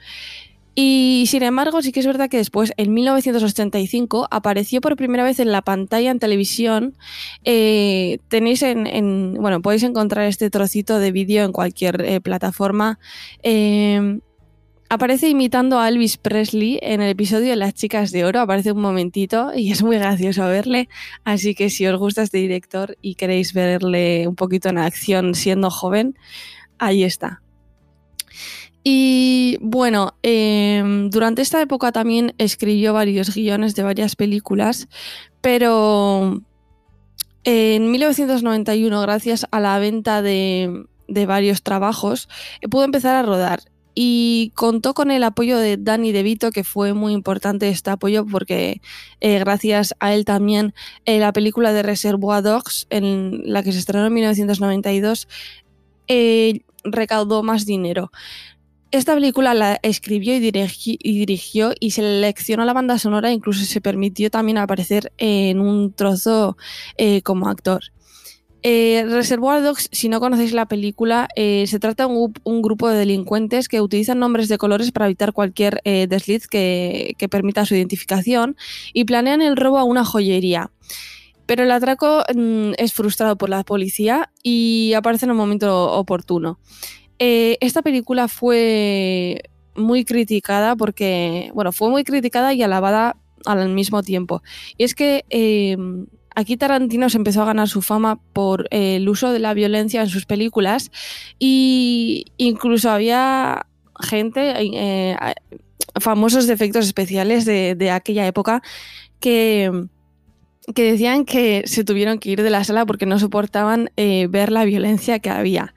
Y 0.75 1.25
sin 1.27 1.43
embargo, 1.43 1.81
sí 1.81 1.91
que 1.91 1.99
es 1.99 2.07
verdad 2.07 2.29
que 2.29 2.37
después, 2.37 2.73
en 2.77 2.93
1985, 2.93 4.27
apareció 4.31 4.81
por 4.81 4.95
primera 4.95 5.23
vez 5.23 5.39
en 5.39 5.51
la 5.51 5.61
pantalla 5.61 6.09
en 6.09 6.19
televisión. 6.19 6.95
Eh, 7.43 8.17
tenéis 8.27 8.63
en, 8.63 9.35
bueno, 9.39 9.61
podéis 9.61 9.83
encontrar 9.83 10.25
este 10.25 10.49
trocito 10.49 10.97
de 10.97 11.11
vídeo 11.11 11.45
en 11.45 11.51
cualquier 11.51 12.01
eh, 12.01 12.21
plataforma. 12.21 12.97
Eh, 13.43 14.19
aparece 14.89 15.29
imitando 15.29 15.79
a 15.79 15.89
Elvis 15.89 16.17
Presley 16.17 16.79
en 16.81 17.01
el 17.01 17.09
episodio 17.09 17.51
de 17.51 17.55
Las 17.55 17.75
Chicas 17.75 18.11
de 18.11 18.25
Oro. 18.25 18.39
Aparece 18.39 18.71
un 18.71 18.81
momentito 18.81 19.51
y 19.55 19.71
es 19.71 19.83
muy 19.83 19.97
gracioso 19.97 20.43
verle. 20.47 20.89
Así 21.23 21.53
que 21.53 21.69
si 21.69 21.85
os 21.85 21.99
gusta 21.99 22.23
este 22.23 22.39
director 22.39 22.97
y 22.99 23.13
queréis 23.13 23.53
verle 23.53 24.27
un 24.27 24.35
poquito 24.35 24.69
en 24.69 24.79
acción 24.79 25.35
siendo 25.35 25.69
joven, 25.69 26.17
ahí 26.79 27.03
está. 27.03 27.42
Y 28.83 29.57
bueno, 29.61 30.15
em, 30.23 31.09
durante 31.09 31.41
esta 31.41 31.61
época 31.61 31.91
también 31.91 32.33
escribió 32.37 32.93
varios 32.93 33.33
guiones 33.33 33.75
de 33.75 33.83
varias 33.83 34.15
películas, 34.15 34.89
pero 35.41 36.41
en 37.45 37.91
1991, 37.91 39.01
gracias 39.01 39.45
a 39.51 39.59
la 39.59 39.79
venta 39.79 40.21
de, 40.21 40.85
varios 41.07 41.61
trabajos, 41.61 42.27
pudo 42.69 42.83
empezar 42.83 43.15
a 43.15 43.21
rodar 43.21 43.61
y 43.95 44.51
contó 44.55 44.93
con 44.93 45.11
el 45.11 45.23
apoyo 45.23 45.57
de 45.59 45.77
Danny 45.77 46.11
DeVito, 46.11 46.51
que 46.51 46.63
fue 46.63 46.93
muy 46.93 47.13
importante 47.13 47.69
este 47.69 47.91
apoyo 47.91 48.25
porque 48.25 48.81
eh, 49.21 49.39
gracias 49.39 49.93
a 49.99 50.13
él 50.13 50.25
también 50.25 50.73
eh, 51.05 51.19
la 51.19 51.31
película 51.31 51.73
de 51.73 51.83
Reservoir 51.83 52.41
Dogs, 52.41 52.87
en 52.89 53.41
la 53.45 53.61
que 53.61 53.71
se 53.71 53.79
estrenó 53.79 54.07
en 54.07 54.13
1992, 54.13 55.27
eh, 56.07 56.61
recaudó 56.83 57.43
más 57.43 57.65
dinero. 57.65 58.11
Esta 58.93 59.15
película 59.15 59.55
la 59.55 59.79
escribió 59.81 60.35
y, 60.35 60.39
dirigió 60.39 61.73
y 61.79 61.89
se 61.89 62.01
seleccionó 62.03 62.63
la 62.63 62.73
banda 62.73 62.99
sonora, 62.99 63.31
incluso 63.31 63.65
se 63.65 63.81
permitió 63.81 64.29
también 64.29 64.59
aparecer 64.59 65.11
en 65.17 65.59
un 65.59 65.93
trozo 65.93 66.57
eh, 66.99 67.23
como 67.23 67.49
actor. 67.49 67.81
Eh, 68.61 69.03
Reservoir 69.09 69.63
Dogs, 69.63 69.89
si 69.91 70.09
no 70.09 70.19
conocéis 70.19 70.53
la 70.53 70.67
película, 70.67 71.27
eh, 71.35 71.65
se 71.65 71.79
trata 71.79 72.05
de 72.05 72.13
un, 72.43 72.61
grupo 72.61 72.87
de 72.87 72.99
delincuentes 72.99 73.67
que 73.67 73.81
utilizan 73.81 74.19
nombres 74.19 74.47
de 74.47 74.59
colores 74.59 74.91
para 74.91 75.07
evitar 75.07 75.33
cualquier 75.33 75.81
desliz 75.83 76.47
que, 76.47 77.15
permita 77.31 77.65
su 77.65 77.73
identificación 77.73 78.55
y 78.93 79.05
planean 79.05 79.41
el 79.41 79.57
robo 79.57 79.79
a 79.79 79.85
una 79.85 80.05
joyería. 80.05 80.69
Pero 81.47 81.63
el 81.63 81.71
atraco 81.71 82.23
mm, 82.31 82.73
es 82.77 82.93
frustrado 82.93 83.37
por 83.37 83.49
la 83.49 83.63
policía 83.63 84.31
y 84.43 84.93
aparece 84.93 85.25
en 85.25 85.31
un 85.31 85.37
momento 85.37 85.93
oportuno. 85.93 86.59
Eh, 87.19 87.57
esta 87.61 87.81
película 87.81 88.27
fue 88.27 89.43
muy 89.75 90.05
criticada 90.05 90.75
porque, 90.75 91.51
bueno, 91.53 91.71
fue 91.71 91.89
muy 91.89 92.03
criticada 92.03 92.53
y 92.53 92.63
alabada 92.63 93.17
al 93.45 93.69
mismo 93.69 94.03
tiempo. 94.03 94.41
Y 94.77 94.83
es 94.83 94.95
que 94.95 95.25
eh, 95.29 95.77
aquí 96.35 96.57
Tarantino 96.57 97.09
se 97.09 97.17
empezó 97.17 97.41
a 97.41 97.45
ganar 97.45 97.67
su 97.67 97.81
fama 97.81 98.19
por 98.33 98.67
eh, 98.71 98.97
el 98.97 99.09
uso 99.09 99.31
de 99.31 99.39
la 99.39 99.53
violencia 99.53 100.01
en 100.01 100.09
sus 100.09 100.25
películas 100.25 100.91
y 101.39 102.25
incluso 102.37 102.89
había 102.89 103.65
gente, 103.99 105.15
famosos 105.99 106.49
efectos 106.49 106.85
especiales 106.85 107.45
de, 107.45 107.91
aquella 107.91 108.25
época 108.27 108.61
que 109.19 109.71
decían 110.75 111.25
que 111.25 111.63
se 111.65 111.83
tuvieron 111.83 112.19
que 112.19 112.31
ir 112.31 112.41
de 112.41 112.49
la 112.49 112.63
sala 112.63 112.85
porque 112.85 113.05
no 113.05 113.19
soportaban 113.19 113.91
ver 113.95 114.51
la 114.51 114.65
violencia 114.65 115.19
que 115.19 115.29
había. 115.29 115.73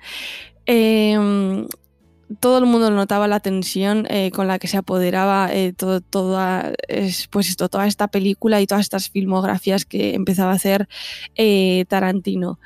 Em, 0.67 1.67
todo 2.41 2.59
el 2.59 2.67
mundo 2.67 2.91
notaba 2.91 3.29
la 3.29 3.41
tensión 3.41 4.07
eh, 4.11 4.31
con 4.33 4.49
la 4.49 4.59
que 4.59 4.67
se 4.67 4.77
apoderaba 4.77 5.53
eh, 5.53 5.73
todo, 5.73 6.01
toda, 6.01 6.73
pues 7.31 7.49
esto, 7.49 7.69
toda 7.69 7.87
esta 7.87 8.09
película 8.09 8.61
y 8.61 8.67
todas 8.67 8.83
estas 8.83 9.11
filmografías 9.11 9.85
que 9.85 10.15
empezaba 10.15 10.53
a 10.53 10.57
hacer 10.57 10.89
eh, 11.37 11.85
Tarantino. 11.89 12.59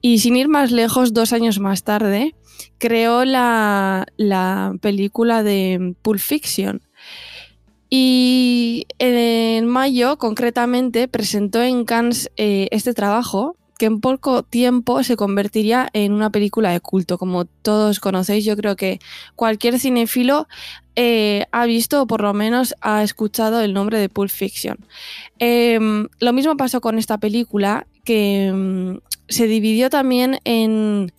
Y 0.00 0.20
sin 0.20 0.36
ir 0.36 0.48
más 0.48 0.70
lejos, 0.70 1.12
dos 1.12 1.32
años 1.32 1.58
más 1.58 1.82
tarde, 1.82 2.36
creó 2.78 3.24
la, 3.24 4.06
la 4.16 4.74
película 4.80 5.42
de 5.42 5.94
Pulp 6.02 6.20
Fiction. 6.20 6.82
Y 7.90 8.86
en 8.98 9.66
mayo, 9.66 10.18
concretamente, 10.18 11.08
presentó 11.08 11.62
en 11.62 11.84
Cannes 11.84 12.30
este 12.36 12.92
trabajo 12.92 13.56
que 13.78 13.86
en 13.86 14.00
poco 14.00 14.42
tiempo 14.42 15.02
se 15.04 15.16
convertiría 15.16 15.88
en 15.92 16.12
una 16.12 16.30
película 16.30 16.72
de 16.72 16.80
culto. 16.80 17.16
Como 17.16 17.44
todos 17.44 18.00
conocéis, 18.00 18.44
yo 18.44 18.56
creo 18.56 18.74
que 18.76 18.98
cualquier 19.36 19.78
cinéfilo 19.78 20.48
eh, 20.96 21.46
ha 21.52 21.64
visto 21.64 22.02
o 22.02 22.06
por 22.08 22.20
lo 22.20 22.34
menos 22.34 22.74
ha 22.80 23.04
escuchado 23.04 23.60
el 23.62 23.72
nombre 23.72 24.00
de 24.00 24.08
Pulp 24.08 24.30
Fiction. 24.30 24.78
Em, 25.38 26.08
lo 26.18 26.32
mismo 26.32 26.56
pasó 26.56 26.80
con 26.80 26.98
esta 26.98 27.18
película, 27.18 27.86
que 28.04 28.50
mm, 28.52 28.98
se 29.28 29.46
dividió 29.46 29.90
también 29.90 30.40
en, 30.44 31.12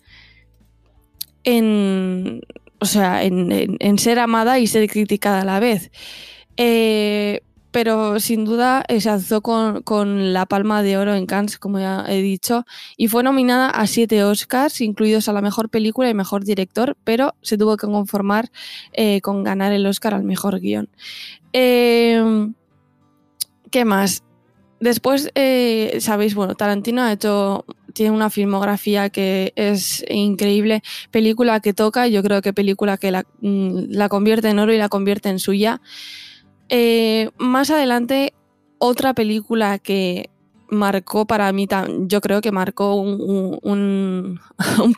en, 1.44 2.42
o 2.78 2.84
sea, 2.84 3.24
en, 3.24 3.98
ser 3.98 4.18
amada 4.18 4.58
y 4.58 4.66
ser 4.66 4.86
criticada 4.90 5.40
a 5.40 5.44
la 5.46 5.60
vez. 5.60 5.90
Eh, 6.58 7.40
pero 7.70 8.18
sin 8.20 8.44
duda 8.44 8.84
eh, 8.88 9.00
se 9.00 9.10
alzó 9.10 9.42
con, 9.42 10.32
la 10.32 10.46
Palma 10.46 10.82
de 10.82 10.96
Oro 10.96 11.14
en 11.14 11.26
Cannes, 11.26 11.58
como 11.58 11.78
ya 11.78 12.04
he 12.08 12.20
dicho, 12.22 12.64
y 12.96 13.08
fue 13.08 13.22
nominada 13.22 13.70
a 13.70 13.86
siete 13.86 14.24
Oscars, 14.24 14.80
incluidos 14.80 15.28
a 15.28 15.32
la 15.32 15.40
mejor 15.40 15.68
película 15.68 16.08
y 16.10 16.14
mejor 16.14 16.44
director, 16.44 16.96
pero 17.04 17.34
se 17.42 17.56
tuvo 17.56 17.76
que 17.76 17.86
conformar 17.86 18.50
eh, 18.92 19.20
con 19.20 19.44
ganar 19.44 19.72
el 19.72 19.86
Oscar 19.86 20.14
al 20.14 20.24
mejor 20.24 20.60
guion. 20.60 20.88
Em, 21.52 22.54
¿Qué 23.70 23.84
más? 23.84 24.24
Después, 24.80 25.30
eh, 25.34 25.98
sabéis, 26.00 26.34
bueno, 26.34 26.54
Tarantino 26.54 27.02
ha 27.02 27.12
hecho, 27.12 27.66
tiene 27.92 28.12
una 28.12 28.30
filmografía 28.30 29.10
que 29.10 29.52
es 29.54 30.04
increíble, 30.08 30.82
película 31.10 31.60
que 31.60 31.74
toca, 31.74 32.08
yo 32.08 32.22
creo 32.22 32.40
que 32.40 32.52
película 32.52 32.96
que 32.96 33.10
la, 33.10 33.24
mm, 33.42 33.90
la 33.90 34.08
convierte 34.08 34.48
en 34.48 34.58
oro 34.58 34.72
y 34.72 34.78
la 34.78 34.88
convierte 34.88 35.28
en 35.28 35.38
suya. 35.38 35.80
Eh, 36.70 37.30
más 37.36 37.68
adelante, 37.70 38.32
otra 38.78 39.12
película 39.12 39.78
que 39.78 40.30
marcó 40.68 41.26
para 41.26 41.52
mí, 41.52 41.66
yo 42.06 42.20
creo 42.20 42.40
que 42.40 42.52
marcó 42.52 42.94
un, 42.94 44.38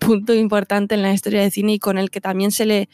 punto 0.01 0.35
importante 0.35 0.95
en 0.95 1.03
la 1.03 1.13
historia 1.13 1.41
de 1.41 1.51
cine 1.51 1.73
y 1.75 1.79
con 1.79 1.97
el 1.97 2.11
que 2.11 2.21
también 2.21 2.51
se 2.51 2.67
le, 2.67 2.91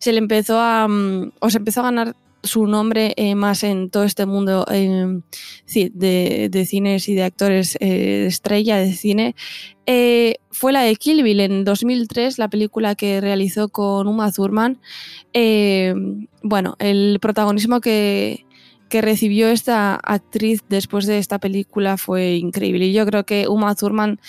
se 0.00 0.12
le 0.12 0.18
empezó 0.18 0.60
a, 0.60 0.88
mm, 0.88 1.30
o 1.38 1.48
se 1.48 1.58
empezó 1.58 1.80
a 1.80 1.84
ganar 1.84 2.16
su 2.42 2.66
nombre 2.66 3.14
eh, 3.16 3.34
más 3.34 3.64
en 3.64 3.90
todo 3.90 4.04
este 4.04 4.26
mundo 4.26 4.64
eh, 4.70 5.20
de, 5.92 6.66
cines 6.66 7.08
y 7.08 7.14
de 7.14 7.22
actores 7.24 7.76
eh, 7.80 8.26
estrella 8.26 8.78
de 8.78 8.92
cine 8.92 9.34
fue 10.50 10.72
la 10.72 10.82
de 10.82 10.96
Kill 10.96 11.22
Bill 11.22 11.40
en 11.40 11.64
2003, 11.64 12.38
la 12.38 12.48
película 12.48 12.94
que 12.94 13.20
realizó 13.20 13.68
con 13.68 14.06
Uma 14.06 14.30
Thurman. 14.30 14.78
bueno, 16.42 16.76
el 16.78 17.18
protagonismo 17.22 17.80
que, 17.80 18.44
que 18.90 19.00
recibió 19.00 19.48
esta 19.48 19.94
actriz 19.94 20.62
después 20.68 21.06
de 21.06 21.18
esta 21.18 21.38
película 21.38 21.96
fue 21.96 22.34
increíble. 22.34 22.86
Y 22.86 22.92
yo 22.92 23.06
creo 23.06 23.24
que 23.24 23.48
Uma 23.48 23.74
Thurman, 23.74 24.20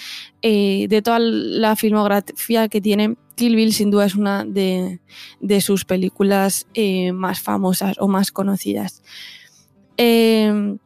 de 0.42 1.02
toda 1.04 1.20
la 1.20 1.76
filmografía 1.76 2.70
que 2.70 2.80
tiene, 2.80 3.18
Kill 3.40 3.56
Bill 3.56 3.74
sin 3.74 3.90
duda 3.90 4.06
es 4.06 4.16
una 4.16 4.44
de, 4.44 5.00
sus 5.62 5.86
películas 5.86 6.68
eh, 6.74 7.14
más 7.14 7.40
famosas 7.40 7.96
o 7.98 8.10
más 8.10 8.34
conocidas. 8.34 9.02
Em, 9.96 10.78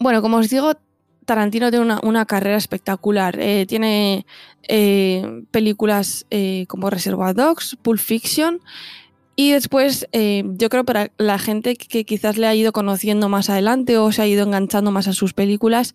bueno, 0.00 0.20
como 0.20 0.38
os 0.38 0.50
digo, 0.50 0.72
Tarantino 1.26 1.70
tiene 1.70 1.96
una, 2.02 2.24
carrera 2.26 2.56
espectacular. 2.56 3.38
Eh, 3.38 3.66
tiene 3.68 4.26
eh, 4.66 5.44
películas 5.52 6.26
como 6.66 6.90
Reservoir 6.90 7.36
Dogs, 7.36 7.78
Pulp 7.80 8.00
Fiction. 8.00 8.60
Y 9.36 9.52
después, 9.52 10.08
yo 10.12 10.68
creo 10.70 10.84
para 10.84 11.12
la 11.18 11.38
gente 11.38 11.76
que 11.76 12.04
quizás 12.04 12.36
le 12.36 12.48
ha 12.48 12.54
ido 12.56 12.72
conociendo 12.72 13.28
más 13.28 13.48
adelante 13.48 13.96
o 13.96 14.10
se 14.10 14.22
ha 14.22 14.26
ido 14.26 14.42
enganchando 14.44 14.90
más 14.90 15.06
a 15.06 15.12
sus 15.12 15.34
películas, 15.34 15.94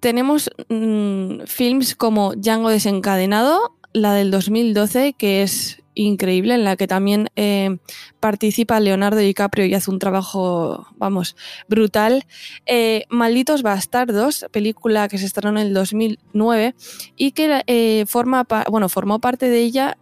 tenemos 0.00 0.50
mm, 0.68 1.40
films 1.46 1.96
como 1.96 2.34
Django 2.34 2.70
desencadenado, 2.70 3.76
la 3.96 4.12
del 4.12 4.30
2012, 4.30 5.14
que 5.14 5.42
es 5.42 5.82
increíble 5.94 6.54
en 6.54 6.64
la 6.64 6.76
que 6.76 6.86
también 6.86 7.28
eh, 7.34 7.78
participa 8.20 8.78
Leonardo 8.78 9.18
DiCaprio 9.18 9.64
y 9.64 9.72
hace 9.72 9.90
un 9.90 9.98
trabajo, 9.98 10.86
vamos, 10.96 11.34
brutal. 11.66 12.26
Eh, 12.66 13.04
Malditos 13.08 13.62
Bastardos, 13.62 14.44
película 14.52 15.08
que 15.08 15.16
se 15.16 15.24
estrenó 15.24 15.58
en 15.58 15.68
el 15.68 15.72
2009 15.74 16.74
y 17.16 17.32
que 17.32 17.62
eh, 17.66 18.04
forma, 18.06 18.46
bueno, 18.70 18.90
formó 18.90 19.18
parte 19.18 19.48
de 19.48 19.60
ella 19.60 19.96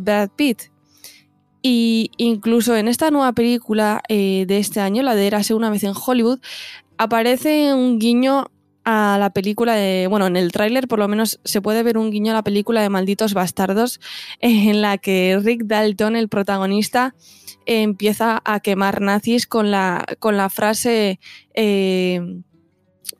Brad 0.00 0.30
Pitt. 0.34 0.72
Y 1.62 2.10
incluso 2.16 2.76
en 2.76 2.88
esta 2.88 3.12
nueva 3.12 3.32
película 3.32 4.02
de 4.08 4.46
este 4.48 4.80
año, 4.80 5.02
la 5.02 5.14
de 5.14 5.26
Érase 5.26 5.54
una 5.54 5.70
vez 5.70 5.84
en 5.84 5.92
Hollywood, 5.94 6.40
aparece 6.96 7.72
un 7.74 7.98
guiño 7.98 8.50
a 8.90 9.18
la 9.18 9.28
película 9.34 9.74
de, 9.74 10.06
bueno, 10.08 10.28
en 10.28 10.36
el 10.38 10.50
tráiler 10.50 10.88
por 10.88 10.98
lo 10.98 11.08
menos 11.08 11.40
se 11.44 11.60
puede 11.60 11.82
ver 11.82 11.98
un 11.98 12.10
guiño 12.10 12.32
a 12.32 12.36
la 12.36 12.42
película 12.42 12.80
de 12.80 12.88
Malditos 12.88 13.34
Bastardos, 13.34 14.00
en 14.40 14.80
la 14.80 14.96
que 14.96 15.38
Rick 15.42 15.64
Dalton, 15.64 16.16
el 16.16 16.30
protagonista, 16.30 17.14
empieza 17.66 18.40
a 18.46 18.60
quemar 18.60 19.02
nazis 19.02 19.46
con 19.46 19.70
la, 19.70 20.06
con 20.20 20.38
la 20.38 20.48
frase, 20.48 21.20
eh, 21.52 22.40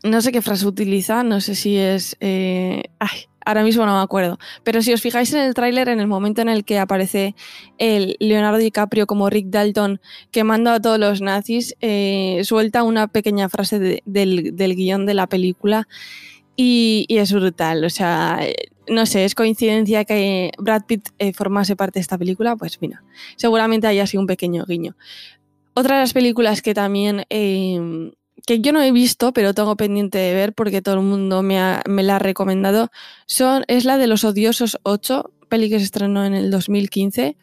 no 0.03 0.23
sé 0.23 0.33
qué 0.33 0.41
frase 0.41 0.67
utiliza, 0.67 1.23
no 1.23 1.43
sé 1.43 1.55
si 1.55 1.77
es, 1.77 2.17
eh, 2.21 2.85
ay, 2.99 3.28
ahora 3.49 3.65
mismo 3.65 3.87
no 3.87 3.97
me 3.97 4.03
acuerdo. 4.03 4.39
Pero 4.63 4.83
si 4.83 4.93
os 4.93 5.01
fijáis 5.01 5.33
en 5.33 5.41
el 5.41 5.55
tráiler, 5.55 5.89
en 5.89 6.01
el 6.01 6.07
momento 6.07 6.43
en 6.43 6.51
el 6.51 6.67
que 6.67 6.79
aparece 6.79 7.35
el 7.79 8.15
Leonardo 8.21 8.59
DiCaprio 8.59 9.07
como 9.07 9.31
Rick 9.31 9.47
Dalton 9.47 10.03
quemando 10.31 10.71
a 10.71 10.81
todos 10.81 10.99
los 10.99 11.23
nazis, 11.23 11.75
eh, 11.81 12.43
suelta 12.45 12.83
una 12.83 13.09
pequeña 13.09 13.49
frase 13.49 14.03
del, 14.05 14.77
guion 14.77 15.07
de 15.07 15.15
la 15.15 15.27
película 15.29 15.89
y, 16.57 17.07
es 17.09 17.33
brutal. 17.33 17.87
O 17.87 17.91
sea, 17.91 18.39
no 18.87 19.07
sé, 19.07 19.25
es 19.25 19.35
coincidencia 19.35 20.05
que 20.05 20.53
Brad 20.59 20.83
Pitt 20.85 21.09
eh, 21.19 21.33
formase 21.33 21.75
parte 21.75 22.01
de 22.01 22.03
esta 22.03 22.19
película, 22.19 22.55
pues 22.55 22.83
mira, 22.83 23.03
seguramente 23.37 23.87
haya 23.87 24.07
sido 24.07 24.21
un 24.21 24.27
pequeño 24.27 24.67
guiño. 24.67 24.95
Otra 25.73 25.95
de 25.95 26.03
las 26.03 26.13
películas 26.13 26.61
que 26.61 26.75
también 26.75 27.25
eh, 27.31 28.13
que 28.49 28.61
yo 28.61 28.73
no 28.73 28.81
he 28.81 28.93
visto, 28.93 29.35
pero 29.35 29.53
tengo 29.53 29.77
pendiente 29.77 30.17
de 30.17 30.33
ver 30.33 30.55
porque 30.55 30.81
todo 30.81 30.95
el 30.95 31.03
mundo 31.03 31.43
me, 31.43 31.59
la 31.85 32.17
ha 32.17 32.19
recomendado, 32.19 32.91
son, 33.27 33.63
es 33.69 33.85
la 33.85 33.99
de 33.99 34.07
Los 34.07 34.25
Odiosos 34.25 34.79
8, 34.85 35.31
peli 35.51 35.69
que 35.69 35.79
se 35.79 35.85
estrenó 35.85 36.25
en 36.25 36.33
el 36.33 36.51
2015 36.51 37.37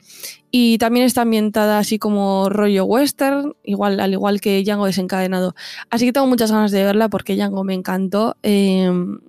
y 0.50 0.80
también 0.80 1.06
está 1.06 1.22
ambientada 1.22 1.78
así 1.78 2.00
como 2.00 2.50
rollo 2.50 2.86
western, 2.86 3.54
igual, 3.64 4.00
al 4.00 4.14
igual 4.14 4.42
que 4.42 4.64
Django 4.64 4.88
desencadenado. 4.88 5.54
Así 5.92 6.08
que 6.08 6.12
tengo 6.12 6.26
muchas 6.26 6.52
ganas 6.52 6.72
de 6.72 6.84
verla 6.84 7.08
porque 7.08 7.36
Django 7.36 7.64
me 7.64 7.76
encantó. 7.76 8.36
Em, 8.42 9.20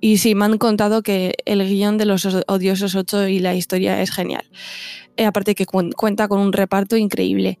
y 0.00 0.16
sí, 0.16 0.34
me 0.34 0.46
han 0.46 0.58
contado 0.58 1.04
que 1.04 1.34
el 1.44 1.64
guion 1.64 1.98
de 1.98 2.06
Los 2.06 2.26
Odiosos 2.48 2.96
8 2.96 3.28
y 3.28 3.38
la 3.38 3.54
historia 3.54 4.02
es 4.02 4.10
genial. 4.10 4.50
Eh, 5.16 5.24
aparte 5.24 5.54
que 5.54 5.66
cuenta 5.66 6.26
con 6.26 6.40
un 6.40 6.52
reparto 6.52 6.96
increíble. 6.96 7.60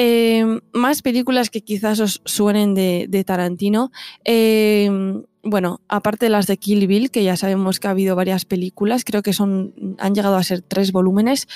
Em, 0.00 0.60
más 0.72 1.02
películas 1.02 1.50
que 1.50 1.60
quizás 1.60 1.98
os 1.98 2.22
suenen 2.24 2.72
de, 2.72 3.24
Tarantino. 3.26 3.90
Em, 4.22 5.24
bueno, 5.42 5.80
aparte 5.88 6.26
de 6.26 6.30
las 6.30 6.46
de 6.46 6.56
Kill 6.56 6.86
Bill, 6.86 7.10
que 7.10 7.24
ya 7.24 7.36
sabemos 7.36 7.80
que 7.80 7.88
ha 7.88 7.90
habido 7.90 8.14
varias 8.14 8.44
películas, 8.44 9.02
creo 9.02 9.22
que 9.22 9.32
son, 9.32 9.74
han 9.98 10.14
llegado 10.14 10.36
a 10.36 10.44
ser 10.44 10.62
tres 10.62 10.92
volúmenes. 10.92 11.48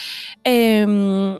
Em, 0.43 1.39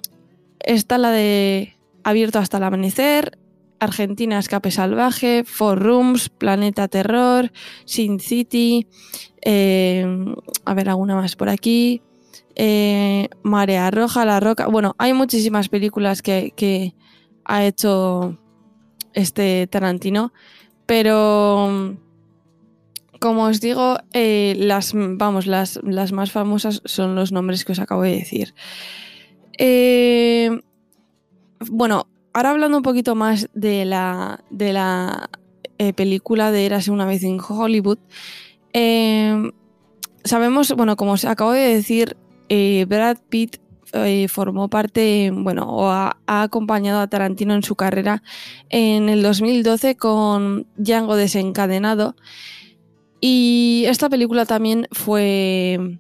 está 0.61 0.97
la 0.97 1.11
de 1.11 1.75
Abierto 2.05 2.39
hasta 2.39 2.59
el 2.59 2.63
amanecer, 2.63 3.37
Argentina 3.81 4.39
Escape 4.39 4.71
Salvaje, 4.71 5.43
Four 5.45 5.81
Rooms, 5.81 6.29
Planeta 6.29 6.87
Terror, 6.87 7.51
Sin 7.85 8.21
City. 8.21 8.87
a 9.45 10.75
ver, 10.75 10.89
alguna 10.89 11.17
más 11.17 11.35
por 11.35 11.49
aquí. 11.49 12.01
Eh, 12.55 13.29
Marea 13.43 13.91
Roja, 13.91 14.25
La 14.25 14.41
Roca. 14.41 14.67
Bueno, 14.67 14.95
hay 14.99 15.13
muchísimas 15.13 15.69
películas 15.69 16.23
que, 16.23 16.95
ha 17.45 17.65
hecho 17.65 18.39
este 19.15 19.67
Tarantino, 19.67 20.33
pero 20.87 21.97
como 23.21 23.45
os 23.45 23.61
digo, 23.61 23.99
eh, 24.13 24.55
las, 24.59 24.93
vamos, 24.95 25.47
las, 25.47 25.81
las, 25.83 26.13
más 26.13 26.31
famosas 26.31 26.83
son 26.85 27.15
los 27.15 27.33
nombres 27.33 27.65
que 27.65 27.73
os 27.73 27.79
acabo 27.79 28.03
de 28.03 28.17
decir. 28.17 28.55
Eh, 29.59 30.51
bueno, 31.69 32.07
ahora 32.33 32.51
hablando 32.51 32.77
un 32.77 32.83
poquito 32.83 33.15
más 33.15 33.49
de 33.55 33.85
la, 33.85 34.45
de 34.51 34.73
la 34.73 35.31
película 35.97 36.53
de 36.53 36.67
Érase 36.67 36.93
una 36.93 37.07
vez 37.07 37.25
en 37.25 37.41
Hollywood, 37.41 37.99
sabemos, 40.25 40.73
bueno, 40.75 40.97
como 40.97 41.13
os 41.13 41.25
acabo 41.25 41.53
de 41.53 41.75
decir, 41.75 42.17
eh, 42.55 42.85
Brad 42.85 43.17
Pitt 43.31 43.57
eh, 43.95 44.29
formó 44.29 44.69
parte, 44.69 45.31
bueno, 45.35 45.65
o 45.71 45.89
ha, 45.89 46.19
acompañado 46.27 47.01
a 47.01 47.07
Tarantino 47.07 47.55
en 47.55 47.63
su 47.63 47.77
carrera 47.77 48.23
en 48.69 49.09
el 49.09 49.23
2012 49.23 49.97
con 49.97 50.67
Django 50.77 51.17
desencadenado. 51.17 52.15
Y 53.23 53.85
esta 53.87 54.11
película 54.11 54.45
también 54.45 54.87
fue, 54.93 55.99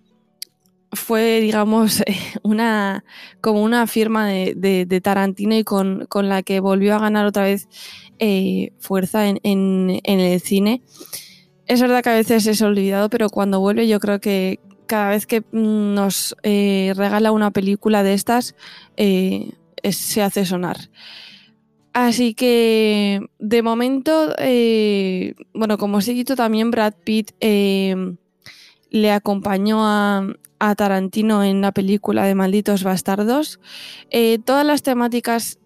fue 0.92 1.40
digamos, 1.40 2.02
una, 2.42 3.02
como 3.40 3.62
una 3.62 3.86
firma 3.86 4.26
de, 4.28 5.00
Tarantino 5.02 5.56
y 5.56 5.64
con, 5.64 6.06
la 6.12 6.42
que 6.42 6.60
volvió 6.60 6.96
a 6.96 6.98
ganar 6.98 7.24
otra 7.24 7.44
vez 7.44 7.66
eh, 8.18 8.74
fuerza 8.78 9.26
en, 9.26 9.40
en, 9.42 10.02
el 10.04 10.38
cine. 10.42 10.82
Es 11.66 11.80
verdad 11.80 12.02
que 12.02 12.10
a 12.10 12.14
veces 12.14 12.46
es 12.46 12.60
olvidado, 12.60 13.08
pero 13.08 13.30
cuando 13.30 13.58
vuelve 13.58 13.88
yo 13.88 14.00
creo 14.00 14.20
que, 14.20 14.60
cada 14.92 15.08
vez 15.08 15.24
que 15.24 15.40
mm, 15.40 15.94
nos 15.94 16.36
eh, 16.42 16.92
regala 16.94 17.32
una 17.32 17.50
película 17.50 18.02
de 18.02 18.12
estas, 18.12 18.54
eh, 18.98 19.52
se 19.90 20.20
hace 20.20 20.44
sonar. 20.44 20.76
Así 21.94 22.34
que, 22.34 23.22
de 23.38 23.62
momento, 23.62 24.34
eh, 24.36 25.34
bueno, 25.54 25.78
como 25.78 25.96
os 25.96 26.08
he 26.08 26.12
dicho, 26.12 26.36
también 26.36 26.70
Brad 26.70 26.92
Pitt 27.04 27.30
le 27.40 29.10
acompañó 29.10 29.82
a, 29.82 30.26
a, 30.58 30.74
Tarantino 30.74 31.42
en 31.42 31.62
la 31.62 31.72
película 31.72 32.24
de 32.24 32.34
Malditos 32.34 32.84
Bastardos. 32.84 33.60
todas 34.44 34.66
las 34.66 34.82
temáticas 34.82 35.58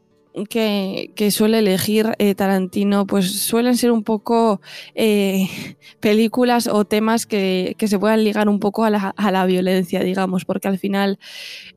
que, 0.44 1.30
suele 1.30 1.60
elegir 1.60 2.14
eh, 2.18 2.34
Tarantino, 2.34 3.06
pues 3.06 3.32
suelen 3.40 3.76
ser 3.76 3.90
un 3.90 4.04
poco 4.04 4.60
eh, 4.94 5.48
películas 6.00 6.66
o 6.66 6.84
temas 6.84 7.26
que, 7.26 7.74
se 7.78 7.98
puedan 7.98 8.24
ligar 8.24 8.48
un 8.48 8.60
poco 8.60 8.84
a 8.84 8.90
la, 8.90 9.46
violencia, 9.46 10.00
digamos, 10.00 10.44
porque 10.44 10.68
al 10.68 10.78
final, 10.78 11.18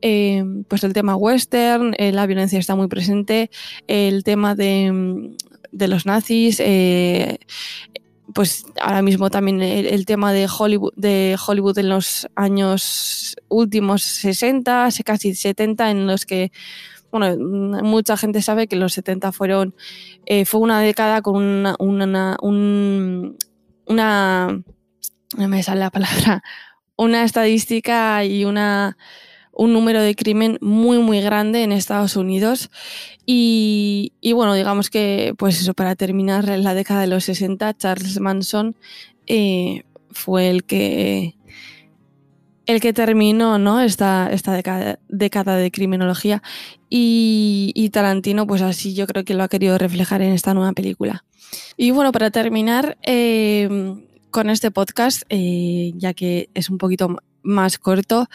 eh, 0.02 0.44
pues 0.68 0.84
el 0.84 0.92
tema 0.92 1.16
western, 1.16 1.94
la 1.98 2.26
violencia 2.26 2.58
está 2.58 2.74
muy 2.74 2.88
presente, 2.88 3.50
el 3.86 4.24
tema 4.24 4.54
de, 4.54 5.36
los 5.72 6.04
nazis, 6.04 6.60
pues 8.34 8.64
ahora 8.80 9.02
mismo 9.02 9.30
también 9.30 9.60
el, 9.62 10.04
tema 10.04 10.32
de 10.32 10.46
Hollywood, 10.46 10.92
de 10.96 11.36
Hollywood 11.44 11.78
en 11.78 11.88
los 11.88 12.28
años 12.34 13.36
últimos 13.48 14.02
60, 14.02 14.88
casi 15.04 15.34
70, 15.34 15.90
en 15.90 16.06
los 16.06 16.26
que 16.26 16.52
bueno, 17.10 17.36
mucha 17.82 18.16
gente 18.16 18.42
sabe 18.42 18.66
que 18.66 18.76
los 18.76 18.92
70 18.92 19.32
fueron, 19.32 19.74
eh, 20.26 20.44
fue 20.44 20.60
una 20.60 20.80
década 20.80 21.22
con 21.22 21.36
una, 21.36 21.76
una, 21.78 22.36
una, 23.86 24.62
no 25.36 25.48
me 25.48 25.62
sale 25.62 25.80
la 25.80 25.90
palabra, 25.90 26.42
una 26.96 27.24
estadística 27.24 28.24
y 28.24 28.44
una, 28.44 28.96
un 29.52 29.72
número 29.72 30.02
de 30.02 30.14
crimen 30.14 30.58
muy, 30.60 30.98
muy 30.98 31.20
grande 31.20 31.62
en 31.62 31.72
Estados 31.72 32.16
Unidos. 32.16 32.70
Y, 33.26 34.12
y, 34.20 34.32
bueno, 34.32 34.54
digamos 34.54 34.90
que, 34.90 35.34
pues 35.38 35.60
eso, 35.60 35.74
para 35.74 35.96
terminar 35.96 36.48
la 36.48 36.74
década 36.74 37.02
de 37.02 37.06
los 37.06 37.24
60, 37.24 37.76
Charles 37.76 38.20
Manson 38.20 38.76
eh, 39.26 39.84
fue 40.10 40.50
el 40.50 40.64
que 40.64 41.36
el 42.70 42.80
que 42.80 42.92
terminó 42.92 43.58
¿no? 43.58 43.80
esta, 43.80 44.30
esta 44.32 44.52
década, 44.52 45.56
de 45.56 45.70
criminología 45.70 46.42
y, 46.88 47.90
Tarantino 47.92 48.46
pues 48.46 48.62
así 48.62 48.94
yo 48.94 49.06
creo 49.06 49.24
que 49.24 49.34
lo 49.34 49.42
ha 49.42 49.48
querido 49.48 49.76
reflejar 49.76 50.22
en 50.22 50.32
esta 50.32 50.54
nueva 50.54 50.72
película. 50.72 51.24
Y 51.76 51.90
bueno, 51.90 52.12
para 52.12 52.30
terminar 52.30 52.96
em, 53.02 54.02
con 54.30 54.50
este 54.50 54.70
podcast, 54.70 55.22
eh, 55.28 55.92
ya 55.96 56.14
que 56.14 56.48
es 56.54 56.70
un 56.70 56.78
poquito 56.78 57.16
más 57.42 57.78
corto, 57.78 58.28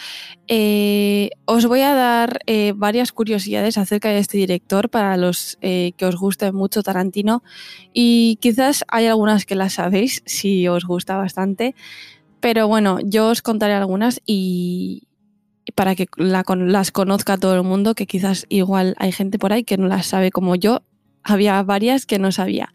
eh, 0.48 1.30
os 1.46 1.66
voy 1.68 1.82
a 1.82 1.94
dar 1.94 2.40
eh, 2.48 2.74
varias 2.76 3.14
curiosidades 3.14 3.78
acerca 3.78 4.10
de 4.10 4.18
este 4.18 4.38
director 4.38 4.90
para 4.90 5.16
los 5.16 5.58
que 5.62 5.94
os 6.02 6.16
guste 6.16 6.52
mucho 6.52 6.84
Tarantino 6.84 7.44
y 7.94 8.38
quizás 8.42 8.84
hay 8.90 9.06
algunas 9.06 9.46
que 9.46 9.56
las 9.56 9.74
sabéis 9.74 10.24
si 10.26 10.68
os 10.68 10.84
gusta 10.86 11.16
bastante. 11.16 11.76
Pero 12.40 12.68
bueno, 12.68 13.00
yo 13.04 13.30
os 13.30 13.42
contaré 13.42 13.74
algunas 13.74 14.22
y 14.26 15.08
para 15.74 15.96
que 15.96 16.08
las 16.18 16.92
conozca 16.92 17.38
todo 17.38 17.56
el 17.56 17.64
mundo, 17.64 17.96
que 17.96 18.06
quizás 18.06 18.46
igual 18.50 18.96
hay 19.00 19.12
gente 19.12 19.40
por 19.40 19.52
ahí 19.52 19.64
que 19.64 19.78
no 19.78 19.88
las 19.88 20.06
sabe 20.06 20.32
como 20.32 20.56
yo, 20.56 20.84
había 21.24 21.62
varias 21.64 22.06
que 22.06 22.20
no 22.20 22.32
sabía. 22.32 22.74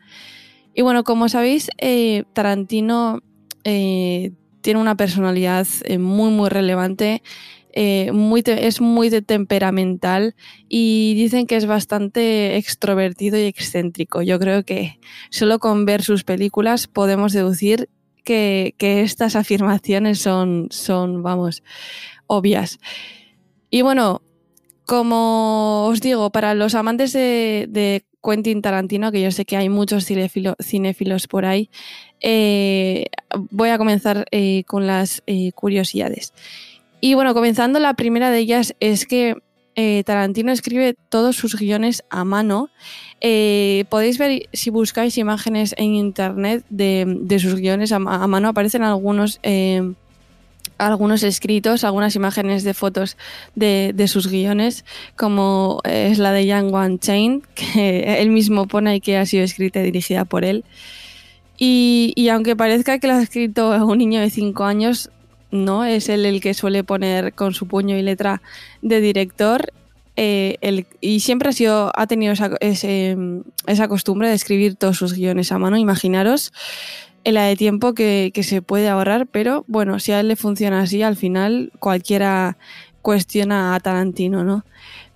Y 0.75 0.83
bueno, 0.83 1.05
como 1.05 1.29
sabéis, 1.29 1.71
eh, 1.79 2.25
Tarantino 2.33 3.21
eh, 3.65 4.33
tiene 4.61 4.81
una 4.81 4.97
personalidad 4.97 5.67
eh, 5.85 5.99
muy, 5.99 6.31
muy 6.31 6.49
relevante 6.49 7.23
muy 8.13 8.43
es 8.45 8.81
muy 8.81 9.11
de 9.11 9.23
temperamental 9.23 10.35
y 10.69 11.15
dicen 11.15 11.47
que 11.47 11.55
es 11.55 11.67
bastante 11.67 12.57
extrovertido 12.57 13.39
y 13.39 13.43
excéntrico. 13.43 14.23
Yo 14.23 14.41
creo 14.41 14.65
que 14.65 14.99
solo 15.31 15.61
con 15.61 15.85
ver 15.85 16.03
sus 16.03 16.25
películas 16.25 16.89
podemos 16.89 17.33
deducir 17.33 17.89
que, 18.21 18.75
estas 18.79 19.37
afirmaciones 19.37 20.19
son, 20.21 20.69
son, 20.71 21.23
vamos, 21.23 21.63
obvias. 22.27 22.79
Y 23.71 23.83
bueno, 23.83 24.23
como 24.87 25.87
os 25.87 26.01
digo, 26.01 26.31
para 26.31 26.55
los 26.55 26.75
amantes 26.75 27.13
de, 27.13 28.05
Quentin 28.23 28.61
Tarantino, 28.61 29.11
que 29.13 29.23
yo 29.23 29.31
sé 29.31 29.45
que 29.47 29.57
hay 29.57 29.71
muchos 29.71 30.05
cinéfilos 30.05 31.27
por 31.27 31.47
ahí, 31.47 31.71
eh, 32.21 33.07
voy 33.51 33.71
a 33.71 33.79
comenzar 33.79 34.27
eh, 34.31 34.65
con 34.65 34.87
las 34.87 35.23
eh, 35.27 35.53
curiosidades. 35.53 36.35
Y 37.01 37.15
bueno, 37.15 37.33
comenzando, 37.33 37.79
la 37.79 37.95
primera 37.95 38.31
de 38.31 38.39
ellas 38.39 38.75
es 38.79 39.07
que 39.07 39.37
Tarantino 40.05 40.53
escribe 40.53 40.95
todos 41.09 41.37
sus 41.37 41.57
guiones 41.57 42.05
a 42.11 42.25
mano. 42.25 42.71
podéis 43.21 44.19
ver, 44.19 44.49
si 44.53 44.71
buscáis 44.71 45.19
imágenes 45.19 45.75
en 45.79 45.95
internet 45.95 46.65
de, 46.71 47.39
sus 47.41 47.55
guiones 47.57 47.93
a, 47.93 47.99
mano, 47.99 48.49
aparecen 48.49 48.83
algunos 48.83 49.41
algunos 50.81 51.23
escritos, 51.23 51.85
algunas 51.85 52.17
imágenes 52.17 52.65
de 52.65 52.75
fotos 52.75 53.17
de, 53.55 54.05
sus 54.09 54.29
guiones, 54.29 54.85
como 55.17 55.81
es 55.85 56.19
la 56.19 56.33
de 56.33 56.47
Young 56.47 56.73
One 56.75 56.99
Chain, 56.99 57.43
que 57.55 58.21
él 58.21 58.31
mismo 58.31 58.67
pone 58.67 58.97
y 58.97 59.01
que 59.01 59.19
ha 59.19 59.27
sido 59.27 59.45
escrita 59.45 59.81
y 59.81 59.85
dirigida 59.85 60.25
por 60.25 60.45
él. 60.45 60.65
Y, 61.63 62.29
aunque 62.33 62.57
parezca 62.57 62.99
que 62.99 63.07
lo 63.07 63.15
ha 63.15 63.23
escrito 63.23 63.71
un 63.85 63.99
niño 63.99 64.21
de 64.21 64.31
5 64.31 64.65
años, 64.65 65.11
no, 65.51 65.85
es 65.85 66.09
él 66.09 66.27
el 66.27 66.41
que 66.41 66.55
suele 66.55 66.85
poner 66.85 67.33
con 67.35 67.55
su 67.55 67.67
puño 67.67 67.97
y 67.97 68.03
letra 68.03 68.43
de 68.83 69.01
director. 69.01 69.73
Eh, 70.17 70.85
y 71.01 71.21
siempre 71.21 71.49
ha, 71.49 71.53
sido, 71.53 71.93
ha 71.95 72.07
tenido 72.07 72.33
esa, 72.33 72.51
esa 72.61 73.89
costumbre 73.89 74.29
de 74.29 74.35
escribir 74.35 74.77
todos 74.77 74.97
sus 74.97 75.15
guiones 75.15 75.51
a 75.53 75.59
mano. 75.59 75.77
Imaginaros 75.79 76.53
la 77.25 77.45
de 77.45 77.57
tiempo 77.57 77.95
que, 77.95 78.33
se 78.43 78.63
puede 78.63 78.89
ahorrar, 78.89 79.27
pero 79.27 79.65
bueno, 79.69 79.99
si 79.99 80.13
a 80.13 80.21
él 80.21 80.29
le 80.29 80.37
funciona 80.37 80.83
así, 80.83 81.03
al 81.03 81.17
final 81.17 81.73
cualquiera 81.79 82.57
cuestiona 83.03 83.75
a 83.75 83.81
Tarantino, 83.81 84.45
¿no? 84.45 84.65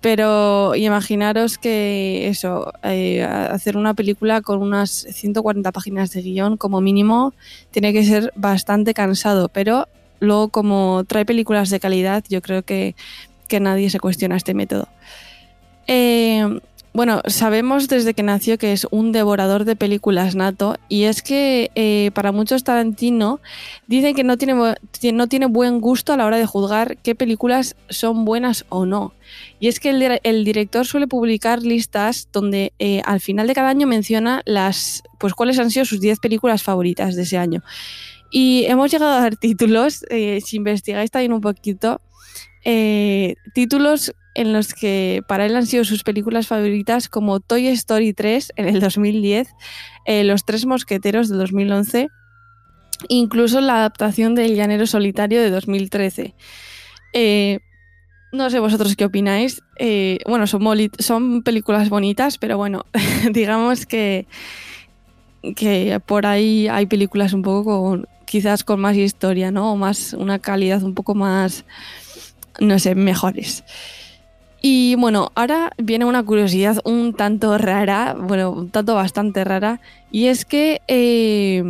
Pero 0.01 0.75
imaginaros 0.75 1.57
que 1.57 2.27
eso, 2.27 2.73
eh, 2.83 3.23
hacer 3.23 3.77
una 3.77 3.93
película 3.93 4.41
con 4.41 4.61
unas 4.61 4.89
140 4.91 5.71
páginas 5.71 6.11
de 6.11 6.21
guion 6.21 6.57
como 6.57 6.81
mínimo 6.81 7.33
tiene 7.71 7.93
que 7.93 8.03
ser 8.03 8.31
bastante 8.35 8.93
cansado, 8.93 9.49
pero 9.49 9.87
luego 10.19 10.49
como 10.49 11.03
trae 11.07 11.25
películas 11.25 11.69
de 11.69 11.79
calidad, 11.79 12.23
yo 12.29 12.41
creo 12.41 12.63
que, 12.63 12.95
que 13.47 13.59
nadie 13.59 13.89
se 13.89 13.99
cuestiona 13.99 14.37
este 14.37 14.53
método. 14.53 14.87
Eh, 15.87 16.59
bueno, 16.95 17.21
sabemos 17.27 17.89
desde 17.89 18.13
que 18.13 18.23
nació 18.23 18.57
que 18.57 18.71
es 18.71 18.87
un 18.89 19.11
devorador 19.11 19.65
de 19.65 19.75
películas 19.75 20.33
nato 20.33 20.77
y 20.87 21.03
es 21.03 21.21
que 21.21 21.69
eh, 21.75 22.09
para 22.13 22.31
muchos 22.31 22.63
Tarantino 22.63 23.41
dicen 23.85 24.15
que 24.15 24.23
no 24.23 24.37
tiene, 24.37 24.53
no 25.11 25.27
tiene 25.27 25.45
buen 25.47 25.81
gusto 25.81 26.13
a 26.13 26.17
la 26.17 26.25
hora 26.25 26.37
de 26.37 26.45
juzgar 26.45 26.95
qué 27.03 27.13
películas 27.13 27.75
son 27.89 28.23
buenas 28.23 28.65
o 28.69 28.85
no. 28.85 29.11
Y 29.59 29.67
es 29.67 29.81
que 29.81 29.89
el, 30.23 30.45
director 30.45 30.85
suele 30.85 31.05
publicar 31.05 31.61
listas 31.63 32.29
donde 32.31 32.71
eh, 32.79 33.01
al 33.03 33.19
final 33.19 33.47
de 33.47 33.55
cada 33.55 33.67
año 33.67 33.87
menciona 33.87 34.41
las, 34.45 35.03
pues 35.19 35.33
cuáles 35.33 35.59
han 35.59 35.71
sido 35.71 35.83
sus 35.83 35.99
10 35.99 36.19
películas 36.19 36.63
favoritas 36.63 37.17
de 37.17 37.23
ese 37.23 37.37
año. 37.37 37.61
Y 38.31 38.65
hemos 38.67 38.91
llegado 38.91 39.13
a 39.13 39.21
dar 39.21 39.35
títulos, 39.37 40.05
eh, 40.09 40.39
si 40.43 40.57
investigáis 40.57 41.11
también 41.11 41.33
un 41.33 41.41
poquito, 41.41 42.01
títulos 43.53 44.13
en 44.35 44.51
los 44.51 44.73
que 44.73 45.23
para 45.27 45.45
él 45.45 45.55
han 45.55 45.65
sido 45.65 45.85
sus 45.85 46.03
películas 46.03 46.47
favoritas 46.47 47.09
como 47.09 47.39
Toy 47.39 47.67
Story 47.69 48.13
3 48.13 48.51
en 48.57 48.67
el 48.67 48.79
2010, 48.81 49.47
eh, 50.05 50.23
Los 50.25 50.45
Tres 50.45 50.65
Mosqueteros 50.65 51.29
de 51.29 51.37
2011, 51.37 52.09
incluso 53.07 53.61
la 53.61 53.77
adaptación 53.77 54.35
de 54.35 54.45
El 54.45 54.55
Llanero 54.55 54.85
Solitario 54.85 55.41
de 55.41 55.49
2013. 55.49 56.35
Eh, 57.13 57.59
no 58.33 58.49
sé 58.49 58.59
vosotros 58.59 58.97
qué 58.97 59.05
opináis. 59.05 59.61
Eh, 59.79 60.19
bueno, 60.27 60.45
son, 60.45 60.61
son 60.99 61.41
películas 61.41 61.87
bonitas, 61.87 62.37
pero 62.37 62.57
bueno, 62.57 62.85
digamos 63.31 63.85
que, 63.85 64.27
que 65.55 66.01
por 66.05 66.25
ahí 66.25 66.67
hay 66.67 66.87
películas 66.87 67.31
un 67.31 67.41
poco 67.41 67.81
con, 67.81 68.07
quizás 68.25 68.63
con 68.63 68.79
más 68.79 68.95
historia, 68.95 69.51
¿no? 69.51 69.73
O 69.73 69.75
más, 69.75 70.13
una 70.13 70.39
calidad 70.39 70.83
un 70.83 70.93
poco 70.93 71.15
más, 71.15 71.65
no 72.59 72.79
sé, 72.79 72.95
mejores. 72.95 73.63
Y 74.61 74.95
bueno, 74.95 75.31
ahora 75.35 75.71
viene 75.77 76.05
una 76.05 76.23
curiosidad 76.23 76.77
un 76.85 77.13
tanto 77.13 77.57
rara, 77.57 78.15
bueno, 78.17 78.51
un 78.51 78.69
tanto 78.69 78.95
bastante 78.95 79.43
rara, 79.43 79.79
y 80.11 80.25
es 80.25 80.43
que 80.43 80.81
eh, 80.87 81.63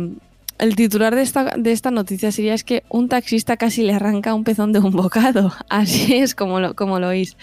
el 0.58 0.76
titular 0.76 1.14
de 1.14 1.22
esta, 1.22 1.56
de 1.56 1.72
esta 1.72 1.90
noticia 1.90 2.32
sería 2.32 2.54
es 2.54 2.64
que 2.64 2.84
un 2.88 3.08
taxista 3.08 3.56
casi 3.56 3.82
le 3.82 3.92
arranca 3.92 4.34
un 4.34 4.44
pezón 4.44 4.72
de 4.72 4.78
un 4.78 4.92
bocado, 4.92 5.52
así 5.68 6.14
es 6.14 6.34
como 6.34 6.60
lo, 6.60 6.74
como 6.74 6.98
lo 6.98 7.08
oís. 7.08 7.36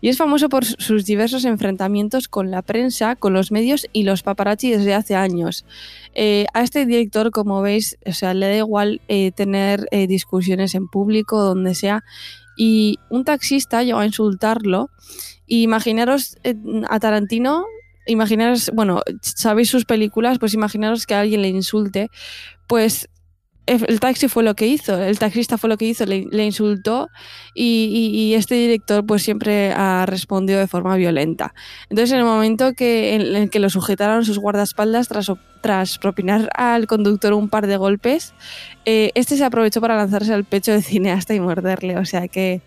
Y 0.00 0.08
es 0.08 0.18
famoso 0.18 0.48
por 0.48 0.64
sus 0.64 1.04
diversos 1.04 1.44
enfrentamientos 1.44 2.28
con 2.28 2.50
la 2.50 2.62
prensa, 2.62 3.16
con 3.16 3.32
los 3.32 3.50
medios 3.52 3.86
y 3.92 4.02
los 4.02 4.22
paparazzi 4.22 4.70
desde 4.70 4.94
hace 4.94 5.14
años. 5.14 5.64
Eh, 6.14 6.46
a 6.54 6.62
este 6.62 6.86
director, 6.86 7.30
como 7.30 7.62
veis, 7.62 7.98
o 8.06 8.12
sea, 8.12 8.34
le 8.34 8.46
da 8.46 8.56
igual 8.56 9.00
eh, 9.08 9.32
tener 9.32 9.88
discusiones 10.08 10.74
en 10.74 10.88
público, 10.88 11.42
donde 11.42 11.74
sea, 11.74 12.04
y 12.56 12.98
un 13.10 13.24
taxista 13.24 13.82
llegó 13.82 13.98
a 13.98 14.06
insultarlo. 14.06 14.90
Y 15.46 15.62
imaginaros 15.62 16.38
eh, 16.42 16.56
a 16.88 16.98
Tarantino, 16.98 17.66
imaginaros, 18.06 18.70
bueno, 18.74 19.02
sabéis 19.20 19.70
sus 19.70 19.84
películas, 19.84 20.38
pues 20.38 20.54
imaginaros 20.54 21.06
que 21.06 21.14
alguien 21.14 21.42
le 21.42 21.48
insulte, 21.48 22.08
pues 22.66 23.08
el 23.66 24.00
taxi 24.00 24.28
fue 24.28 24.44
lo 24.44 24.54
que 24.54 24.66
hizo, 24.66 25.02
el 25.02 25.18
taxista 25.18 25.58
fue 25.58 25.68
lo 25.68 25.76
que 25.76 25.86
hizo, 25.86 26.06
le, 26.06 26.44
insultó 26.44 27.10
y, 27.52 28.34
este 28.34 28.54
director 28.54 29.04
pues 29.04 29.22
siempre 29.22 29.72
ha 29.72 30.06
respondido 30.06 30.60
de 30.60 30.68
forma 30.68 30.96
violenta. 30.96 31.52
Entonces 31.90 32.12
en 32.12 32.18
el 32.18 32.24
momento 32.24 32.74
que, 32.74 33.14
en 33.14 33.22
el 33.34 33.50
que 33.50 33.58
lo 33.58 33.68
sujetaron 33.68 34.24
sus 34.24 34.38
guardaespaldas 34.38 35.08
tras, 35.08 35.32
tras 35.60 35.98
propinar 35.98 36.48
al 36.54 36.86
conductor 36.86 37.32
un 37.32 37.48
par 37.48 37.66
de 37.66 37.76
golpes, 37.76 38.34
eh, 38.84 39.10
este 39.14 39.36
se 39.36 39.44
aprovechó 39.44 39.80
para 39.80 39.96
lanzarse 39.96 40.32
al 40.32 40.44
pecho 40.44 40.72
del 40.72 40.84
cineasta 40.84 41.34
y 41.34 41.40
morderle. 41.40 41.98
O 41.98 42.04
sea 42.04 42.28
que 42.28 42.60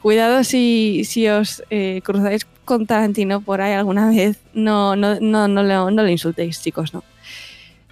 cuidado 0.00 0.42
si, 0.42 1.04
si 1.04 1.28
os 1.28 1.62
eh, 1.68 2.00
cruzáis 2.02 2.46
con 2.64 2.86
Tarantino 2.86 3.42
por 3.42 3.60
ahí 3.60 3.74
alguna 3.74 4.08
vez, 4.08 4.38
no, 4.54 4.96
no, 4.96 5.20
no, 5.20 5.48
no, 5.48 5.62
no, 5.62 5.90
no 5.90 6.02
le 6.02 6.12
insultéis 6.12 6.62
chicos, 6.62 6.94
no. 6.94 7.04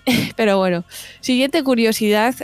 Pero 0.36 0.58
bueno, 0.58 0.84
siguiente 1.20 1.62
curiosidad 1.62 2.34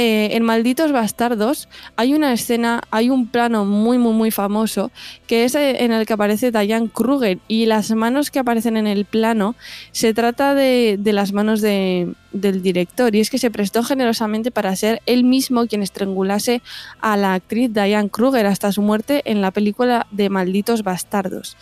eh, 0.00 0.36
en 0.36 0.44
Malditos 0.44 0.92
Bastardos 0.92 1.68
hay 1.96 2.14
una 2.14 2.32
escena, 2.32 2.82
hay 2.92 3.10
un 3.10 3.26
plano 3.26 3.64
muy, 3.64 3.98
muy, 3.98 4.12
muy 4.12 4.30
famoso 4.30 4.92
que 5.26 5.42
es 5.42 5.56
eh, 5.56 5.82
en 5.82 5.90
el 5.90 6.06
que 6.06 6.12
aparece 6.12 6.52
Diane 6.52 6.88
Kruger 6.88 7.40
y 7.48 7.66
las 7.66 7.90
manos 7.90 8.30
que 8.30 8.38
aparecen 8.38 8.76
en 8.76 8.86
el 8.86 9.06
plano 9.06 9.56
se 9.90 10.14
trata 10.14 10.54
de, 10.54 11.00
las 11.04 11.32
manos 11.32 11.60
del 11.60 12.14
director 12.32 13.12
y 13.16 13.18
es 13.18 13.28
que 13.28 13.38
se 13.38 13.50
prestó 13.50 13.82
generosamente 13.82 14.52
para 14.52 14.76
ser 14.76 15.02
él 15.04 15.24
mismo 15.24 15.66
quien 15.66 15.82
estrangulase 15.82 16.62
a 17.00 17.16
la 17.16 17.34
actriz 17.34 17.72
Diane 17.72 18.08
Kruger 18.08 18.46
hasta 18.46 18.70
su 18.70 18.82
muerte 18.82 19.22
en 19.24 19.40
la 19.40 19.50
película 19.50 20.06
de 20.12 20.30
Malditos 20.30 20.84
Bastardos. 20.84 21.56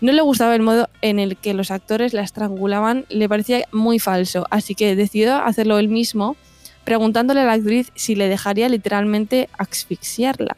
No 0.00 0.10
le 0.10 0.22
gustaba 0.22 0.56
el 0.56 0.62
modo 0.62 0.88
en 1.02 1.20
el 1.20 1.36
que 1.36 1.54
los 1.54 1.70
actores 1.70 2.14
la 2.14 2.22
estrangulaban, 2.22 3.06
le 3.10 3.28
parecía 3.28 3.64
muy 3.70 4.00
falso, 4.00 4.44
así 4.50 4.74
que 4.74 4.96
decidió 4.96 5.36
hacerlo 5.36 5.78
él 5.78 5.86
mismo 5.86 6.36
preguntándole 6.86 7.40
a 7.40 7.44
la 7.44 7.54
actriz 7.54 7.90
si 7.96 8.14
le 8.14 8.28
dejaría 8.28 8.68
literalmente 8.68 9.50
asfixiarla. 9.58 10.56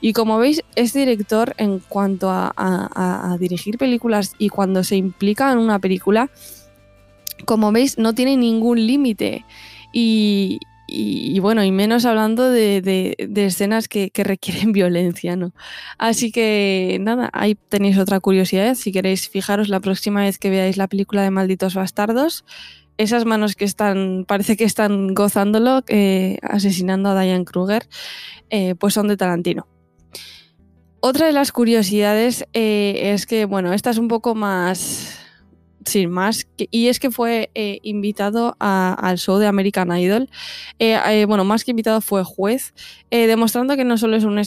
Y 0.00 0.12
como 0.12 0.38
veis, 0.38 0.62
es 0.76 0.92
director 0.92 1.54
en 1.58 1.80
cuanto 1.80 2.28
a, 2.30 3.36
dirigir 3.40 3.76
películas 3.76 4.34
y 4.38 4.48
cuando 4.48 4.84
se 4.84 4.94
implica 4.94 5.50
en 5.50 5.58
una 5.58 5.80
película, 5.80 6.30
como 7.44 7.72
veis, 7.72 7.98
no 7.98 8.14
tiene 8.14 8.36
ningún 8.36 8.86
límite. 8.86 9.44
Y, 9.92 10.60
bueno, 11.40 11.64
y 11.64 11.72
menos 11.72 12.04
hablando 12.04 12.48
de, 12.48 13.16
escenas 13.34 13.88
que, 13.88 14.10
que, 14.10 14.22
requieren 14.22 14.70
violencia, 14.80 15.34
¿no? 15.34 15.52
Así 15.98 16.30
que 16.30 16.98
nada, 17.00 17.28
ahí 17.32 17.56
tenéis 17.56 17.98
otra 17.98 18.20
curiosidad. 18.20 18.76
Si 18.76 18.92
queréis 18.92 19.28
fijaros 19.28 19.68
la 19.68 19.80
próxima 19.80 20.20
vez 20.22 20.38
que 20.38 20.50
veáis 20.50 20.76
la 20.76 20.86
película 20.86 21.22
de 21.22 21.32
Malditos 21.32 21.74
Bastardos, 21.74 22.44
esas 22.98 23.24
manos 23.24 23.54
que 23.54 23.64
están, 23.64 24.24
parece 24.26 24.56
que 24.56 24.64
están 24.64 25.14
gozándolo, 25.14 25.82
eh, 25.88 26.38
asesinando 26.42 27.10
a 27.10 27.20
Diane 27.20 27.44
Kruger, 27.44 27.88
eh, 28.50 28.74
pues 28.74 28.94
son 28.94 29.08
de 29.08 29.16
Tarantino. 29.16 29.66
Otra 31.00 31.26
de 31.26 31.32
las 31.32 31.52
curiosidades 31.52 32.46
eh, 32.52 33.12
es 33.12 33.26
que, 33.26 33.44
bueno, 33.44 33.72
esta 33.72 33.90
es 33.90 33.98
un 33.98 34.08
poco 34.08 34.34
más, 34.34 35.18
sin 35.86 36.10
más. 36.10 36.46
Y 36.56 36.88
es 36.88 36.98
que 36.98 37.10
fue 37.10 37.50
eh, 37.54 37.78
invitado 37.82 38.56
al 38.58 39.18
show 39.18 39.38
de 39.38 39.46
American 39.46 39.96
Idol. 39.96 40.28
Eh, 40.78 40.98
eh, 41.08 41.24
bueno, 41.26 41.44
más 41.44 41.64
que 41.64 41.70
invitado 41.70 42.00
fue 42.00 42.24
juez, 42.24 42.74
demostrando 43.10 43.76
que 43.76 43.84
no 43.84 43.96
solo 43.96 44.16
es 44.16 44.24
un, 44.24 44.40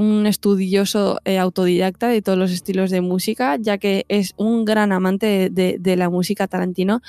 un 0.00 0.26
estudioso 0.26 1.18
autodidacta 1.24 2.08
de 2.08 2.22
todos 2.22 2.38
los 2.38 2.52
estilos 2.52 2.90
de 2.90 3.00
música, 3.00 3.56
ya 3.58 3.78
que 3.78 4.04
es 4.08 4.34
un 4.36 4.64
gran 4.64 4.92
amante 4.92 5.50
de, 5.50 5.96
la 5.96 6.08
música 6.08 6.46
Tarantino. 6.46 7.02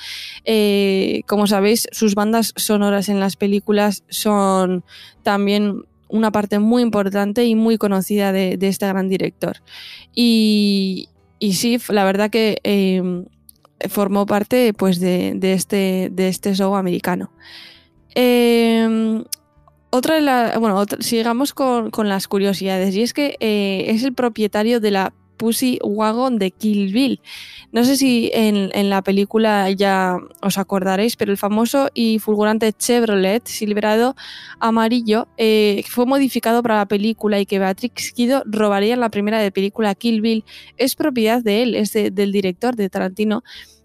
como 1.26 1.46
sabéis, 1.46 1.86
sus 1.92 2.14
bandas 2.14 2.52
sonoras 2.56 3.08
en 3.08 3.20
las 3.20 3.36
películas 3.36 4.02
son 4.08 4.84
también 5.22 5.82
una 6.08 6.32
parte 6.32 6.58
muy 6.58 6.82
importante 6.82 7.44
y 7.44 7.54
muy 7.54 7.78
conocida 7.78 8.32
de, 8.32 8.58
este 8.60 8.86
gran 8.88 9.08
director. 9.08 9.58
Y, 10.14 11.08
y 11.38 11.54
sí, 11.54 11.78
la 11.88 12.04
verdad 12.04 12.30
que 12.30 12.58
formó 13.88 14.26
parte 14.26 14.72
pues, 14.72 15.00
de, 15.00 15.38
este, 15.42 16.10
de 16.12 16.28
este 16.28 16.54
show 16.54 16.74
americano. 16.74 17.30
Em, 18.14 19.24
otra 19.90 20.16
de 20.16 20.20
las. 20.22 20.58
Bueno, 20.58 20.84
sigamos 21.00 21.52
con, 21.54 21.90
las 22.08 22.28
curiosidades. 22.28 22.94
Y 22.94 23.02
es 23.02 23.12
que 23.12 23.36
eh, 23.40 23.86
es 23.88 24.02
el 24.02 24.14
propietario 24.14 24.80
de 24.80 24.90
la 24.90 25.12
Pussy 25.36 25.78
Wagon 25.82 26.38
de 26.38 26.50
Kill 26.50 26.92
Bill. 26.92 27.20
No 27.72 27.84
sé 27.84 27.96
si 27.96 28.30
en, 28.32 28.90
la 28.90 29.02
película 29.02 29.70
ya 29.70 30.18
os 30.40 30.58
acordaréis, 30.58 31.16
pero 31.16 31.32
el 31.32 31.38
famoso 31.38 31.90
y 31.92 32.18
fulgurante 32.18 32.72
Chevrolet 32.72 33.46
Silverado 33.46 34.14
amarillo 34.60 35.28
eh, 35.36 35.82
fue 35.88 36.06
modificado 36.06 36.62
para 36.62 36.76
la 36.76 36.86
película 36.86 37.40
y 37.40 37.46
que 37.46 37.58
Beatrix 37.58 38.12
Kido 38.12 38.42
robaría 38.46 38.94
en 38.94 39.00
la 39.00 39.10
primera 39.10 39.38
de 39.38 39.50
película 39.50 39.94
Kill 39.94 40.20
Bill 40.20 40.44
es 40.76 40.94
propiedad 40.94 41.42
de 41.42 41.62
él, 41.62 41.74
es 41.74 41.92
del 41.92 42.32
director 42.32 42.76
de 42.76 42.88
Tarantino 42.88 43.42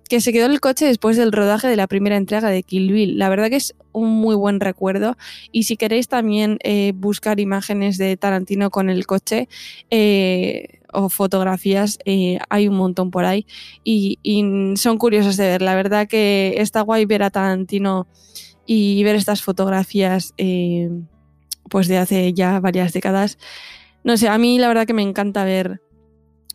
que 0.10 0.22
se 0.22 0.34
quedó 0.34 0.48
en 0.48 0.52
el 0.52 0.60
coche 0.60 0.86
después 0.86 1.18
del 1.18 1.32
rodaje 1.32 1.68
de 1.68 1.76
la 1.76 1.86
primera 1.86 2.18
entrega 2.18 2.50
de 2.50 2.64
Kill 2.64 2.92
Bill. 2.92 3.20
La 3.20 3.30
verdad 3.30 3.50
que 3.50 3.58
es 3.58 3.76
un 3.92 4.10
muy 4.10 4.36
buen 4.36 4.60
recuerdo 4.60 5.16
y 5.52 5.64
si 5.64 5.78
queréis 5.78 6.08
también 6.08 6.58
eh, 6.64 6.94
buscar 6.96 7.40
imágenes 7.40 8.00
de 8.00 8.18
Tarantino 8.18 8.72
con 8.72 8.90
el 8.90 9.06
coche 9.06 9.48
eh, 9.92 10.80
o 10.92 11.10
fotografías, 11.10 12.00
eh, 12.06 12.40
hay 12.50 12.68
un 12.68 12.76
montón 12.76 13.12
por 13.12 13.24
ahí 13.24 13.46
y, 13.84 14.18
son 14.78 14.98
curiosos 14.98 15.38
de 15.38 15.46
ver. 15.46 15.62
La 15.62 15.76
verdad 15.76 16.08
que 16.08 16.56
está 16.58 16.82
guay 16.82 17.06
ver 17.06 17.22
a 17.22 17.30
Tarantino 17.30 18.08
y 18.66 19.04
ver 19.04 19.16
estas 19.16 19.44
fotografías 19.44 20.34
pues 21.70 21.88
de 21.88 21.98
hace 22.00 22.34
ya 22.34 22.60
varias 22.60 22.94
décadas. 22.94 23.38
No 24.04 24.18
sé, 24.18 24.28
a 24.28 24.40
mí 24.40 24.58
la 24.58 24.70
verdad 24.70 24.88
que 24.88 24.94
me 24.94 25.04
encanta 25.04 25.44
ver 25.44 25.82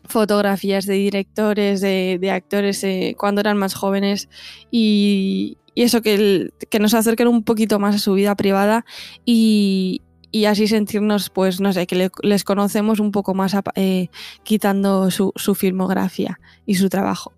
fotografías 0.07 0.85
de 0.85 0.93
directores, 0.95 1.81
de, 1.81 2.31
actores 2.31 2.83
eh, 2.83 3.15
cuando 3.17 3.41
eran 3.41 3.57
más 3.57 3.73
jóvenes 3.73 4.29
y, 4.71 5.57
eso 5.75 6.01
que, 6.01 6.51
nos 6.79 6.93
acerquen 6.93 7.27
un 7.27 7.43
poquito 7.43 7.79
más 7.79 7.95
a 7.95 7.99
su 7.99 8.13
vida 8.13 8.35
privada 8.35 8.85
y, 9.25 10.01
así 10.47 10.67
sentirnos, 10.67 11.29
pues 11.29 11.59
no 11.59 11.73
sé, 11.73 11.85
que 11.87 12.09
les 12.23 12.43
conocemos 12.43 12.99
un 12.99 13.11
poco 13.11 13.33
más 13.33 13.55
eh, 13.75 14.09
quitando 14.43 15.11
su, 15.11 15.55
filmografía 15.55 16.39
y 16.65 16.75
su 16.75 16.89
trabajo. 16.89 17.33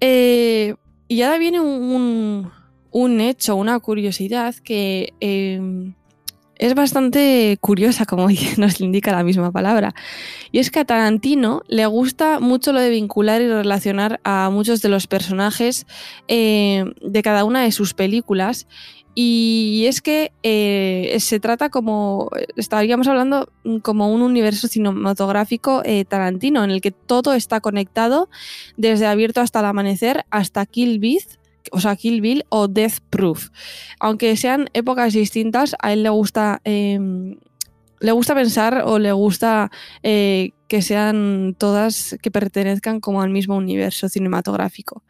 Eh, 0.00 0.74
y 1.08 1.22
ahora 1.22 1.38
viene 1.38 1.60
un, 1.60 2.50
un, 2.90 3.20
hecho, 3.20 3.56
una 3.56 3.78
curiosidad 3.80 4.54
que 4.56 5.12
es 6.58 6.74
bastante 6.74 7.58
curiosa, 7.60 8.06
como 8.06 8.28
nos 8.56 8.80
indica 8.80 9.12
la 9.12 9.24
misma 9.24 9.50
palabra. 9.50 9.94
Y 10.52 10.58
es 10.58 10.70
que 10.70 10.80
a 10.80 10.84
Tarantino 10.84 11.62
le 11.68 11.86
gusta 11.86 12.40
mucho 12.40 12.72
lo 12.72 12.80
de 12.80 12.90
vincular 12.90 13.42
y 13.42 13.48
relacionar 13.48 14.20
a 14.24 14.50
muchos 14.50 14.82
de 14.82 14.88
los 14.88 15.06
personajes 15.06 15.86
eh, 16.28 16.84
de 17.02 17.22
cada 17.22 17.44
una 17.44 17.62
de 17.62 17.72
sus 17.72 17.94
películas. 17.94 18.66
Y 19.16 19.84
es 19.86 20.02
que 20.02 20.32
eh, 20.42 21.16
se 21.20 21.38
trata 21.38 21.70
como, 21.70 22.30
estaríamos 22.56 23.06
hablando 23.06 23.48
como 23.82 24.12
un 24.12 24.22
universo 24.22 24.66
cinematográfico 24.66 25.82
eh, 25.84 26.04
tarantino, 26.04 26.64
en 26.64 26.72
el 26.72 26.80
que 26.80 26.90
todo 26.90 27.32
está 27.32 27.60
conectado, 27.60 28.28
desde 28.76 29.06
abierto 29.06 29.40
hasta 29.40 29.60
el 29.60 29.66
amanecer 29.66 30.24
hasta 30.30 30.66
Kill 30.66 30.98
Bill, 30.98 31.22
o 31.72 31.80
sea, 31.80 31.96
Kill 31.96 32.20
Bill 32.20 32.44
o 32.48 32.68
Death 32.68 32.98
Proof. 33.10 33.50
Aunque 34.00 34.36
sean 34.36 34.68
épocas 34.72 35.12
distintas, 35.12 35.74
a 35.80 35.92
él 35.92 36.02
le 36.02 36.10
gusta, 36.10 36.60
em, 36.64 37.36
le 38.00 38.12
gusta 38.12 38.34
pensar 38.34 38.82
o 38.86 38.98
le 38.98 39.12
gusta 39.12 39.70
eh, 40.02 40.52
que 40.68 40.82
sean 40.82 41.54
todas 41.58 42.16
que 42.22 42.30
pertenezcan 42.30 43.00
como 43.00 43.22
al 43.22 43.30
mismo 43.30 43.56
universo 43.56 44.08
cinematográfico. 44.08 45.02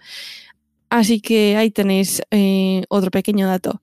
Así 0.95 1.19
que 1.19 1.57
ahí 1.57 1.73
tenéis 1.73 2.23
eh, 2.31 2.85
otro 2.89 3.11
pequeño 3.11 3.49
dato. 3.49 3.83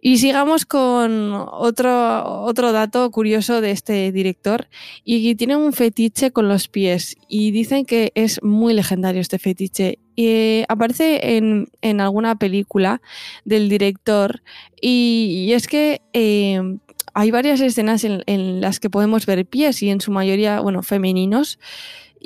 Y 0.00 0.18
sigamos 0.18 0.64
con 0.64 1.32
otro, 1.34 2.42
otro 2.42 2.70
dato 2.70 3.10
curioso 3.10 3.60
de 3.60 3.72
este 3.72 4.12
director. 4.12 4.68
Y 5.02 5.34
tiene 5.34 5.56
un 5.56 5.72
fetiche 5.72 6.30
con 6.30 6.46
los 6.46 6.68
pies. 6.68 7.16
Y 7.26 7.50
dicen 7.50 7.84
que 7.84 8.12
es 8.14 8.40
muy 8.40 8.72
legendario 8.72 9.20
este 9.20 9.40
fetiche. 9.40 9.98
Eh, 10.16 10.64
aparece 10.68 11.36
en, 11.36 12.00
alguna 12.00 12.36
película 12.36 13.02
del 13.44 13.68
director. 13.68 14.40
Y, 14.80 15.50
es 15.54 15.66
que 15.66 16.02
eh, 16.12 16.60
hay 17.14 17.32
varias 17.32 17.60
escenas 17.62 18.04
en, 18.04 18.22
en, 18.26 18.60
las 18.60 18.78
que 18.78 18.90
podemos 18.90 19.26
ver 19.26 19.44
pies 19.44 19.82
y 19.82 19.90
en 19.90 20.00
su 20.00 20.12
mayoría, 20.12 20.60
bueno, 20.60 20.84
femeninos. 20.84 21.58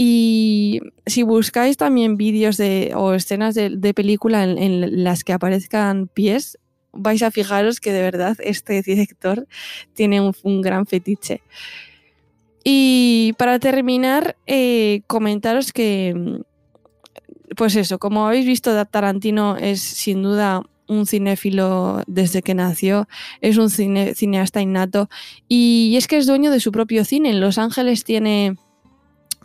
Y 0.00 0.80
si 1.06 1.24
buscáis 1.24 1.76
también 1.76 2.16
vídeos 2.16 2.56
de, 2.56 2.92
o 2.94 3.14
escenas 3.14 3.56
de, 3.56 3.94
película 3.94 4.44
en, 4.44 5.02
las 5.02 5.24
que 5.24 5.32
aparezcan 5.32 6.06
pies, 6.06 6.56
vais 6.92 7.20
a 7.24 7.32
fijaros 7.32 7.80
que 7.80 7.92
de 7.92 8.02
verdad 8.02 8.36
este 8.38 8.80
director 8.86 9.48
tiene 9.94 10.20
un, 10.20 10.62
gran 10.62 10.86
fetiche. 10.86 11.42
Y 12.62 13.34
para 13.38 13.58
terminar, 13.58 14.36
eh, 14.46 15.02
comentaros 15.08 15.72
que, 15.72 16.44
pues 17.56 17.74
eso, 17.74 17.98
como 17.98 18.24
habéis 18.24 18.46
visto, 18.46 18.86
Tarantino 18.86 19.56
es 19.56 19.80
sin 19.80 20.22
duda 20.22 20.62
un 20.86 21.06
cinéfilo 21.06 22.04
desde 22.06 22.42
que 22.42 22.54
nació, 22.54 23.08
es 23.40 23.56
un 23.56 23.68
cineasta 23.68 24.60
innato 24.60 25.10
y 25.48 25.96
es 25.96 26.06
que 26.06 26.18
es 26.18 26.26
dueño 26.26 26.52
de 26.52 26.60
su 26.60 26.70
propio 26.70 27.04
cine. 27.04 27.30
En 27.30 27.40
Los 27.40 27.58
Ángeles 27.58 28.04
tiene 28.04 28.56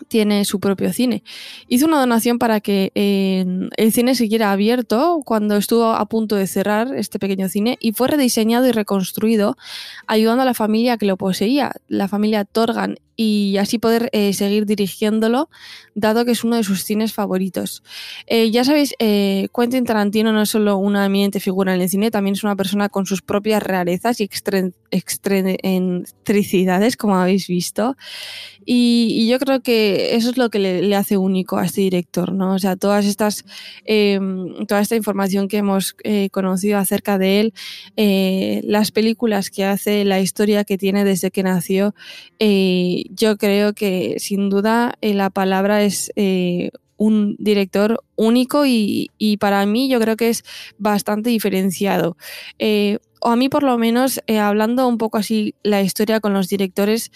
tiene 0.07 0.45
su 0.45 0.59
propio 0.59 0.91
cine. 0.93 1.23
Hizo 1.67 1.85
una 1.85 1.99
donación 1.99 2.39
para 2.39 2.59
que 2.59 2.91
eh, 2.95 3.45
el 3.77 3.91
cine 3.91 4.15
siguiera 4.15 4.51
abierto 4.51 5.21
cuando 5.25 5.57
estuvo 5.57 5.93
a 5.93 6.05
punto 6.05 6.35
de 6.35 6.47
cerrar 6.47 6.93
este 6.95 7.19
pequeño 7.19 7.49
cine 7.49 7.77
y 7.79 7.93
fue 7.93 8.07
rediseñado 8.07 8.67
y 8.67 8.71
reconstruido 8.71 9.57
ayudando 10.07 10.43
a 10.43 10.45
la 10.45 10.53
familia 10.53 10.97
que 10.97 11.05
lo 11.05 11.17
poseía, 11.17 11.71
la 11.87 12.07
familia 12.07 12.45
Torgan 12.45 12.97
y 13.15 13.57
así 13.57 13.77
poder 13.77 14.09
eh, 14.11 14.33
seguir 14.33 14.65
dirigiéndolo, 14.65 15.49
dado 15.93 16.25
que 16.25 16.31
es 16.31 16.43
uno 16.43 16.55
de 16.55 16.63
sus 16.63 16.83
cines 16.83 17.13
favoritos. 17.13 17.83
Eh, 18.25 18.49
ya 18.51 18.63
sabéis, 18.63 18.95
eh, 18.99 19.49
Quentin 19.55 19.85
Tarantino 19.85 20.33
no 20.33 20.41
es 20.41 20.49
solo 20.49 20.77
una 20.77 21.05
eminente 21.05 21.39
figura 21.39 21.75
en 21.75 21.81
el 21.81 21.89
cine, 21.89 22.09
también 22.11 22.33
es 22.33 22.43
una 22.43 22.55
persona 22.55 22.89
con 22.89 23.05
sus 23.05 23.21
propias 23.21 23.61
rarezas 23.61 24.19
y 24.19 24.23
excentricidades, 24.23 26.97
como 26.97 27.15
habéis 27.15 27.47
visto. 27.47 27.95
Y, 28.65 29.27
yo 29.27 29.39
creo 29.39 29.61
que 29.61 29.82
eso 30.15 30.29
es 30.29 30.37
lo 30.37 30.49
que 30.49 30.59
le, 30.59 30.95
hace 30.95 31.17
único 31.17 31.57
a 31.57 31.65
este 31.65 31.81
director, 31.81 32.31
¿no? 32.31 32.55
O 32.55 32.59
sea, 32.59 32.75
todas 32.75 33.05
estas, 33.05 33.45
em, 33.85 34.65
toda 34.67 34.81
esta 34.81 34.95
información 34.95 35.47
que 35.47 35.57
hemos 35.57 35.95
conocido 36.31 36.77
acerca 36.77 37.17
de 37.17 37.39
él, 37.39 37.53
las 38.63 38.91
películas 38.91 39.49
que 39.49 39.65
hace, 39.65 40.05
la 40.05 40.19
historia 40.19 40.63
que 40.63 40.77
tiene 40.77 41.03
desde 41.03 41.31
que 41.31 41.43
nació, 41.43 41.93
yo 42.39 43.37
creo 43.37 43.73
que 43.73 44.15
sin 44.19 44.49
duda 44.49 44.95
eh, 45.01 45.13
la 45.13 45.29
palabra 45.29 45.83
es 45.83 46.11
eh, 46.15 46.71
un 46.97 47.35
director 47.39 48.03
único 48.15 48.65
y, 48.65 49.09
para 49.39 49.65
mí 49.65 49.89
yo 49.89 49.99
creo 49.99 50.15
que 50.15 50.29
es 50.29 50.43
bastante 50.77 51.29
diferenciado. 51.29 52.17
Eh, 52.59 52.99
o 53.19 53.29
a 53.29 53.35
mí 53.35 53.49
por 53.49 53.63
lo 53.63 53.77
menos, 53.77 54.21
hablando 54.39 54.87
un 54.87 54.97
poco 54.97 55.17
así 55.17 55.55
la 55.63 55.81
historia 55.81 56.19
con 56.19 56.33
los 56.33 56.47
directores, 56.49 57.11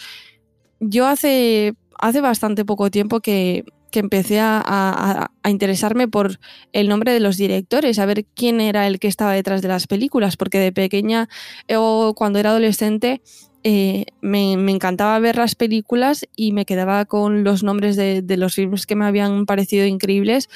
yo 0.80 1.08
hace, 1.08 1.74
hace 2.00 2.22
bastante 2.22 2.66
poco 2.66 2.92
tiempo 2.92 3.20
que, 3.20 3.66
empecé 3.94 4.40
a, 4.40 5.32
interesarme 5.44 6.08
por 6.08 6.40
el 6.72 6.88
nombre 6.88 7.14
de 7.14 7.20
los 7.20 7.36
directores, 7.36 7.98
a 7.98 8.06
ver 8.06 8.26
quién 8.36 8.62
era 8.62 8.86
el 8.86 9.00
que 9.00 9.08
estaba 9.08 9.34
detrás 9.34 9.64
de 9.64 9.70
las 9.70 9.88
películas, 9.88 10.38
porque 10.38 10.60
de 10.60 10.72
pequeña 10.72 11.30
o 11.76 12.14
cuando 12.16 12.38
era 12.38 12.52
adolescente 12.52 13.24
eh, 13.64 14.06
me, 14.22 14.54
encantaba 14.54 15.20
ver 15.20 15.36
las 15.36 15.56
películas 15.56 16.26
y 16.36 16.54
me 16.54 16.66
quedaba 16.66 17.06
con 17.06 17.44
los 17.44 17.64
nombres 17.64 17.96
de, 17.96 18.24
los 18.38 18.56
filmes 18.56 18.86
que 18.86 18.96
me 18.96 19.06
habían 19.06 19.46
parecido 19.46 19.86
increíbles, 19.86 20.48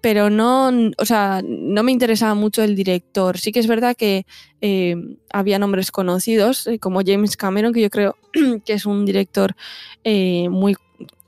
pero 0.00 0.30
no, 0.30 0.70
o 0.96 1.04
sea, 1.04 1.42
no 1.44 1.82
me 1.82 1.92
interesaba 1.92 2.34
mucho 2.34 2.62
el 2.62 2.76
director. 2.76 3.38
Sí 3.38 3.52
que 3.52 3.60
es 3.60 3.66
verdad 3.66 3.96
que 3.96 4.24
eh, 4.60 4.96
había 5.30 5.58
nombres 5.58 5.90
conocidos, 5.90 6.66
eh, 6.66 6.78
como 6.78 7.02
James 7.04 7.36
Cameron, 7.36 7.72
que 7.72 7.82
yo 7.82 7.90
creo 7.90 8.16
que 8.64 8.72
es 8.72 8.86
un 8.86 9.04
director 9.04 9.56
muy 10.04 10.76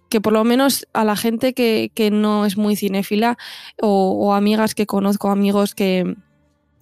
que 0.09 0.21
por 0.21 0.33
lo 0.33 0.45
menos 0.45 0.87
a 0.93 1.05
la 1.05 1.17
gente 1.17 1.53
que, 1.53 1.91
no 2.13 2.47
es 2.47 2.57
muy 2.57 2.77
cinéfila 2.77 3.37
o, 3.81 4.35
amigas 4.35 4.75
que 4.75 4.87
conozco, 4.87 5.31
amigos 5.31 5.75
que, 5.75 6.17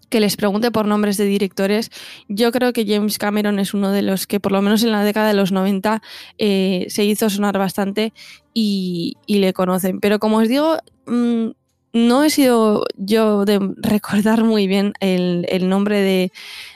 que 0.09 0.21
les 0.21 0.37
pregunte 0.37 0.71
por 0.71 0.87
nombres 0.87 1.17
de 1.17 1.25
directores, 1.25 1.91
yo 2.29 2.53
creo 2.53 2.73
que 2.73 2.87
James 2.87 3.19
Cameron 3.19 3.59
es 3.59 3.75
uno 3.75 3.91
de 3.91 4.03
los 4.03 4.27
que 4.27 4.41
por 4.41 4.53
lo 4.53 4.63
menos 4.63 4.83
en 4.83 4.93
la 4.93 5.03
década 5.05 5.29
de 5.29 5.35
los 5.35 5.53
90 5.53 6.03
eh, 6.39 6.87
se 6.89 7.05
hizo 7.05 7.31
sonar 7.31 7.59
bastante 7.59 8.13
y, 8.53 9.17
le 9.27 9.53
conocen. 9.53 10.01
Pero 10.01 10.19
como 10.19 10.39
os 10.39 10.49
digo, 10.49 10.77
mm, 11.07 11.49
no 11.95 12.25
he 12.25 12.31
sido 12.31 12.85
yo 12.97 13.45
de 13.45 13.59
recordar 13.79 14.45
muy 14.45 14.67
bien 14.67 14.93
el, 15.01 15.69
nombre 15.69 16.01
de, 16.01 16.33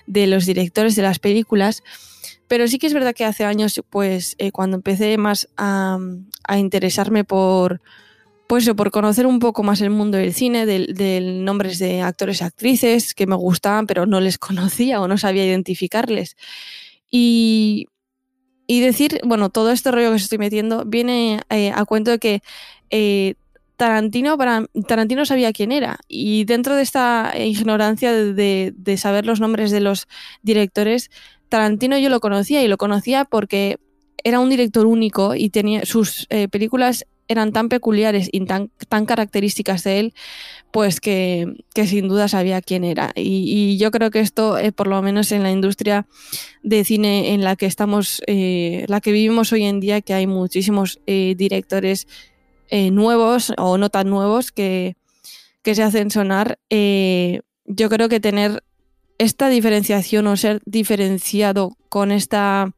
de 0.07 0.27
los 0.27 0.47
directores 0.47 0.97
de 0.97 1.03
las 1.03 1.19
películas. 1.19 1.83
Pero 2.49 2.67
sí 2.67 2.79
que 2.79 2.87
es 2.87 2.95
verdad 2.95 3.15
que 3.15 3.27
hace 3.27 3.45
años, 3.45 3.81
pues 3.91 4.35
eh, 4.39 4.51
cuando 4.51 4.77
empecé 4.77 5.19
más 5.19 5.49
a, 5.59 5.99
interesarme 6.57 7.23
por, 7.25 7.83
pues, 8.47 8.69
por 8.71 8.91
conocer 8.91 9.27
un 9.27 9.39
poco 9.39 9.63
más 9.63 9.83
el 9.83 9.91
mundo 9.91 10.17
del 10.17 10.33
cine, 10.33 10.65
del, 10.65 11.45
nombres 11.45 11.79
de 11.79 12.01
actores 12.01 12.41
y 12.41 12.45
actrices 12.45 13.15
que 13.15 13.27
me 13.27 13.37
gustaban, 13.37 13.87
pero 13.87 14.07
no 14.07 14.21
les 14.21 14.39
conocía 14.39 15.01
o 15.01 15.09
no 15.09 15.19
sabía 15.19 15.45
identificarles. 15.45 16.37
Y, 17.11 17.87
decir, 18.67 19.21
bueno, 19.25 19.51
todo 19.51 19.71
este 19.71 19.91
rollo 19.91 20.09
que 20.09 20.17
os 20.17 20.23
estoy 20.23 20.39
metiendo 20.39 20.85
viene 20.87 21.41
eh, 21.51 21.71
a 21.75 21.85
cuento 21.85 22.11
de 22.11 22.19
que 22.19 22.43
eh, 22.91 23.35
Tarantino, 23.77 24.37
para, 24.37 24.67
Tarantino 24.87 25.25
sabía 25.25 25.53
quién 25.53 25.71
era. 25.71 25.99
Y 26.09 26.45
dentro 26.45 26.77
de 26.77 26.83
esta 26.83 27.33
ignorancia 27.39 28.13
de, 28.13 28.73
de 28.75 28.97
saber 28.97 29.25
los 29.25 29.41
nombres 29.41 29.71
de 29.71 29.81
los 29.81 30.09
directores, 30.43 31.11
Tarantino 31.49 31.99
yo 31.99 32.09
lo 32.09 32.21
conocía 32.21 32.63
y 32.63 32.69
lo 32.69 32.77
conocía 32.77 33.25
porque 33.25 33.79
era 34.25 34.41
un 34.41 34.51
director 34.51 34.87
único 34.87 35.35
y 35.35 35.51
tenía 35.51 35.85
sus 35.87 36.27
eh, 36.31 36.49
películas 36.49 37.07
eran 37.31 37.53
tan 37.53 37.69
peculiares 37.69 38.31
y 38.33 38.41
tan, 38.47 38.71
tan 38.89 39.05
características 39.05 39.85
de 39.85 40.01
él, 40.01 40.15
pues 40.71 40.99
que, 40.99 41.47
sin 41.75 42.09
duda 42.09 42.27
sabía 42.27 42.63
quién 42.63 42.85
era. 42.85 43.13
Y, 43.15 43.77
yo 43.77 43.91
creo 43.91 44.11
que 44.11 44.21
esto, 44.21 44.57
eh, 44.57 44.73
por 44.73 44.87
lo 44.87 45.03
menos 45.03 45.31
en 45.33 45.43
la 45.43 45.51
industria 45.51 46.07
de 46.63 46.85
cine 46.85 47.35
en 47.35 47.45
la 47.45 47.55
que 47.55 47.67
estamos, 47.67 48.23
eh, 48.27 48.87
la 48.89 49.03
que 49.03 49.13
vivimos 49.13 49.53
hoy 49.53 49.65
en 49.65 49.79
día, 49.79 50.01
que 50.01 50.15
hay 50.15 50.27
muchísimos 50.27 51.01
directores 51.07 52.07
nuevos 52.71 53.53
o 53.59 53.77
no 53.77 53.91
tan 53.91 54.09
nuevos 54.09 54.51
que, 54.51 54.97
que 55.61 55.75
se 55.75 55.83
hacen 55.83 56.11
sonar, 56.11 56.59
yo 56.71 57.89
creo 57.91 58.09
que 58.09 58.21
tener 58.21 58.63
esta 59.19 59.49
diferenciación 59.49 60.27
o 60.27 60.37
ser 60.37 60.61
diferenciado 60.65 61.77
con 61.89 62.13
esta 62.13 62.73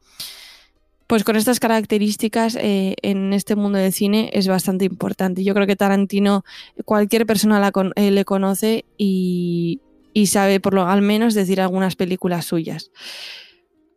pues 1.11 1.25
con 1.25 1.35
estas 1.35 1.59
características 1.59 2.55
eh, 2.55 2.95
en 3.03 3.33
este 3.33 3.57
mundo 3.57 3.79
del 3.79 3.93
cine 3.93 4.31
es 4.33 4.47
bastante 4.47 4.85
importante. 4.85 5.43
Yo 5.43 5.55
creo 5.55 5.67
que 5.67 5.75
Tarantino, 5.75 6.45
cualquier 6.85 7.27
persona 7.27 7.59
la 7.59 7.73
eh, 7.97 8.13
le 8.13 8.25
conoce 8.25 8.85
y, 8.97 9.81
sabe 10.27 10.61
por 10.61 10.73
lo 10.73 10.87
al 10.87 11.03
menos 11.03 11.35
decir 11.35 11.61
algunas 11.61 11.97
películas 11.97 12.45
suyas. 12.45 12.93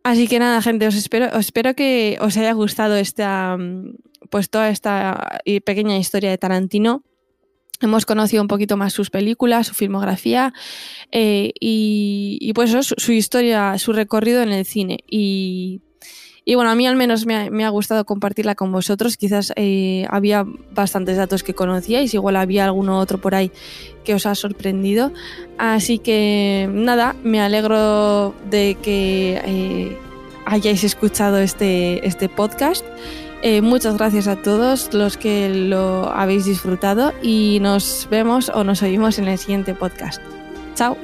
Así 0.02 0.26
que 0.26 0.40
nada, 0.40 0.60
gente, 0.60 0.88
os 0.88 0.96
espero, 0.96 1.26
os 1.26 1.44
espero 1.46 1.74
que 1.74 2.18
os 2.20 2.36
haya 2.36 2.52
gustado 2.52 2.96
esta, 2.96 3.56
pues 4.28 4.50
toda 4.50 4.68
esta 4.68 5.38
eh, 5.44 5.60
pequeña 5.60 5.96
historia 5.96 6.30
de 6.30 6.38
Tarantino. 6.38 7.04
Hemos 7.80 8.06
conocido 8.06 8.42
un 8.42 8.48
poquito 8.48 8.76
más 8.76 8.92
sus 8.92 9.10
películas, 9.10 9.66
su 9.66 9.74
filmografía 9.74 10.52
eh, 11.10 11.52
y, 11.58 12.52
pues 12.54 12.70
su, 12.70 13.12
historia, 13.12 13.78
su 13.78 13.92
recorrido 13.92 14.42
en 14.42 14.52
el 14.52 14.64
cine. 14.64 14.98
Y, 15.08 15.80
bueno, 16.54 16.70
a 16.70 16.74
mí 16.74 16.86
al 16.86 16.96
menos 16.96 17.26
me 17.26 17.64
ha, 17.64 17.68
gustado 17.68 18.04
compartirla 18.04 18.54
con 18.54 18.70
vosotros. 18.70 19.16
Quizás 19.16 19.52
eh, 19.56 20.06
había 20.08 20.46
bastantes 20.72 21.16
datos 21.16 21.42
que 21.42 21.54
conocíais, 21.54 22.14
igual 22.14 22.36
había 22.36 22.64
alguno 22.64 22.98
otro 22.98 23.20
por 23.20 23.34
ahí 23.34 23.50
que 24.04 24.14
os 24.14 24.26
ha 24.26 24.34
sorprendido. 24.34 25.12
Así 25.58 25.98
que 25.98 26.68
nada, 26.72 27.16
me 27.24 27.40
alegro 27.40 28.34
de 28.48 28.76
que 28.80 29.40
eh, 29.44 29.98
hayáis 30.46 30.84
escuchado 30.84 31.38
este, 31.38 32.06
este 32.06 32.28
podcast. 32.28 32.84
Eh, 33.46 33.60
muchas 33.60 33.98
gracias 33.98 34.26
a 34.26 34.36
todos 34.36 34.94
los 34.94 35.18
que 35.18 35.50
lo 35.50 36.08
habéis 36.08 36.46
disfrutado 36.46 37.12
y 37.20 37.58
nos 37.60 38.08
vemos 38.10 38.48
o 38.48 38.64
nos 38.64 38.82
oímos 38.82 39.18
en 39.18 39.28
el 39.28 39.36
siguiente 39.36 39.74
podcast. 39.74 40.22
Chao. 40.74 40.96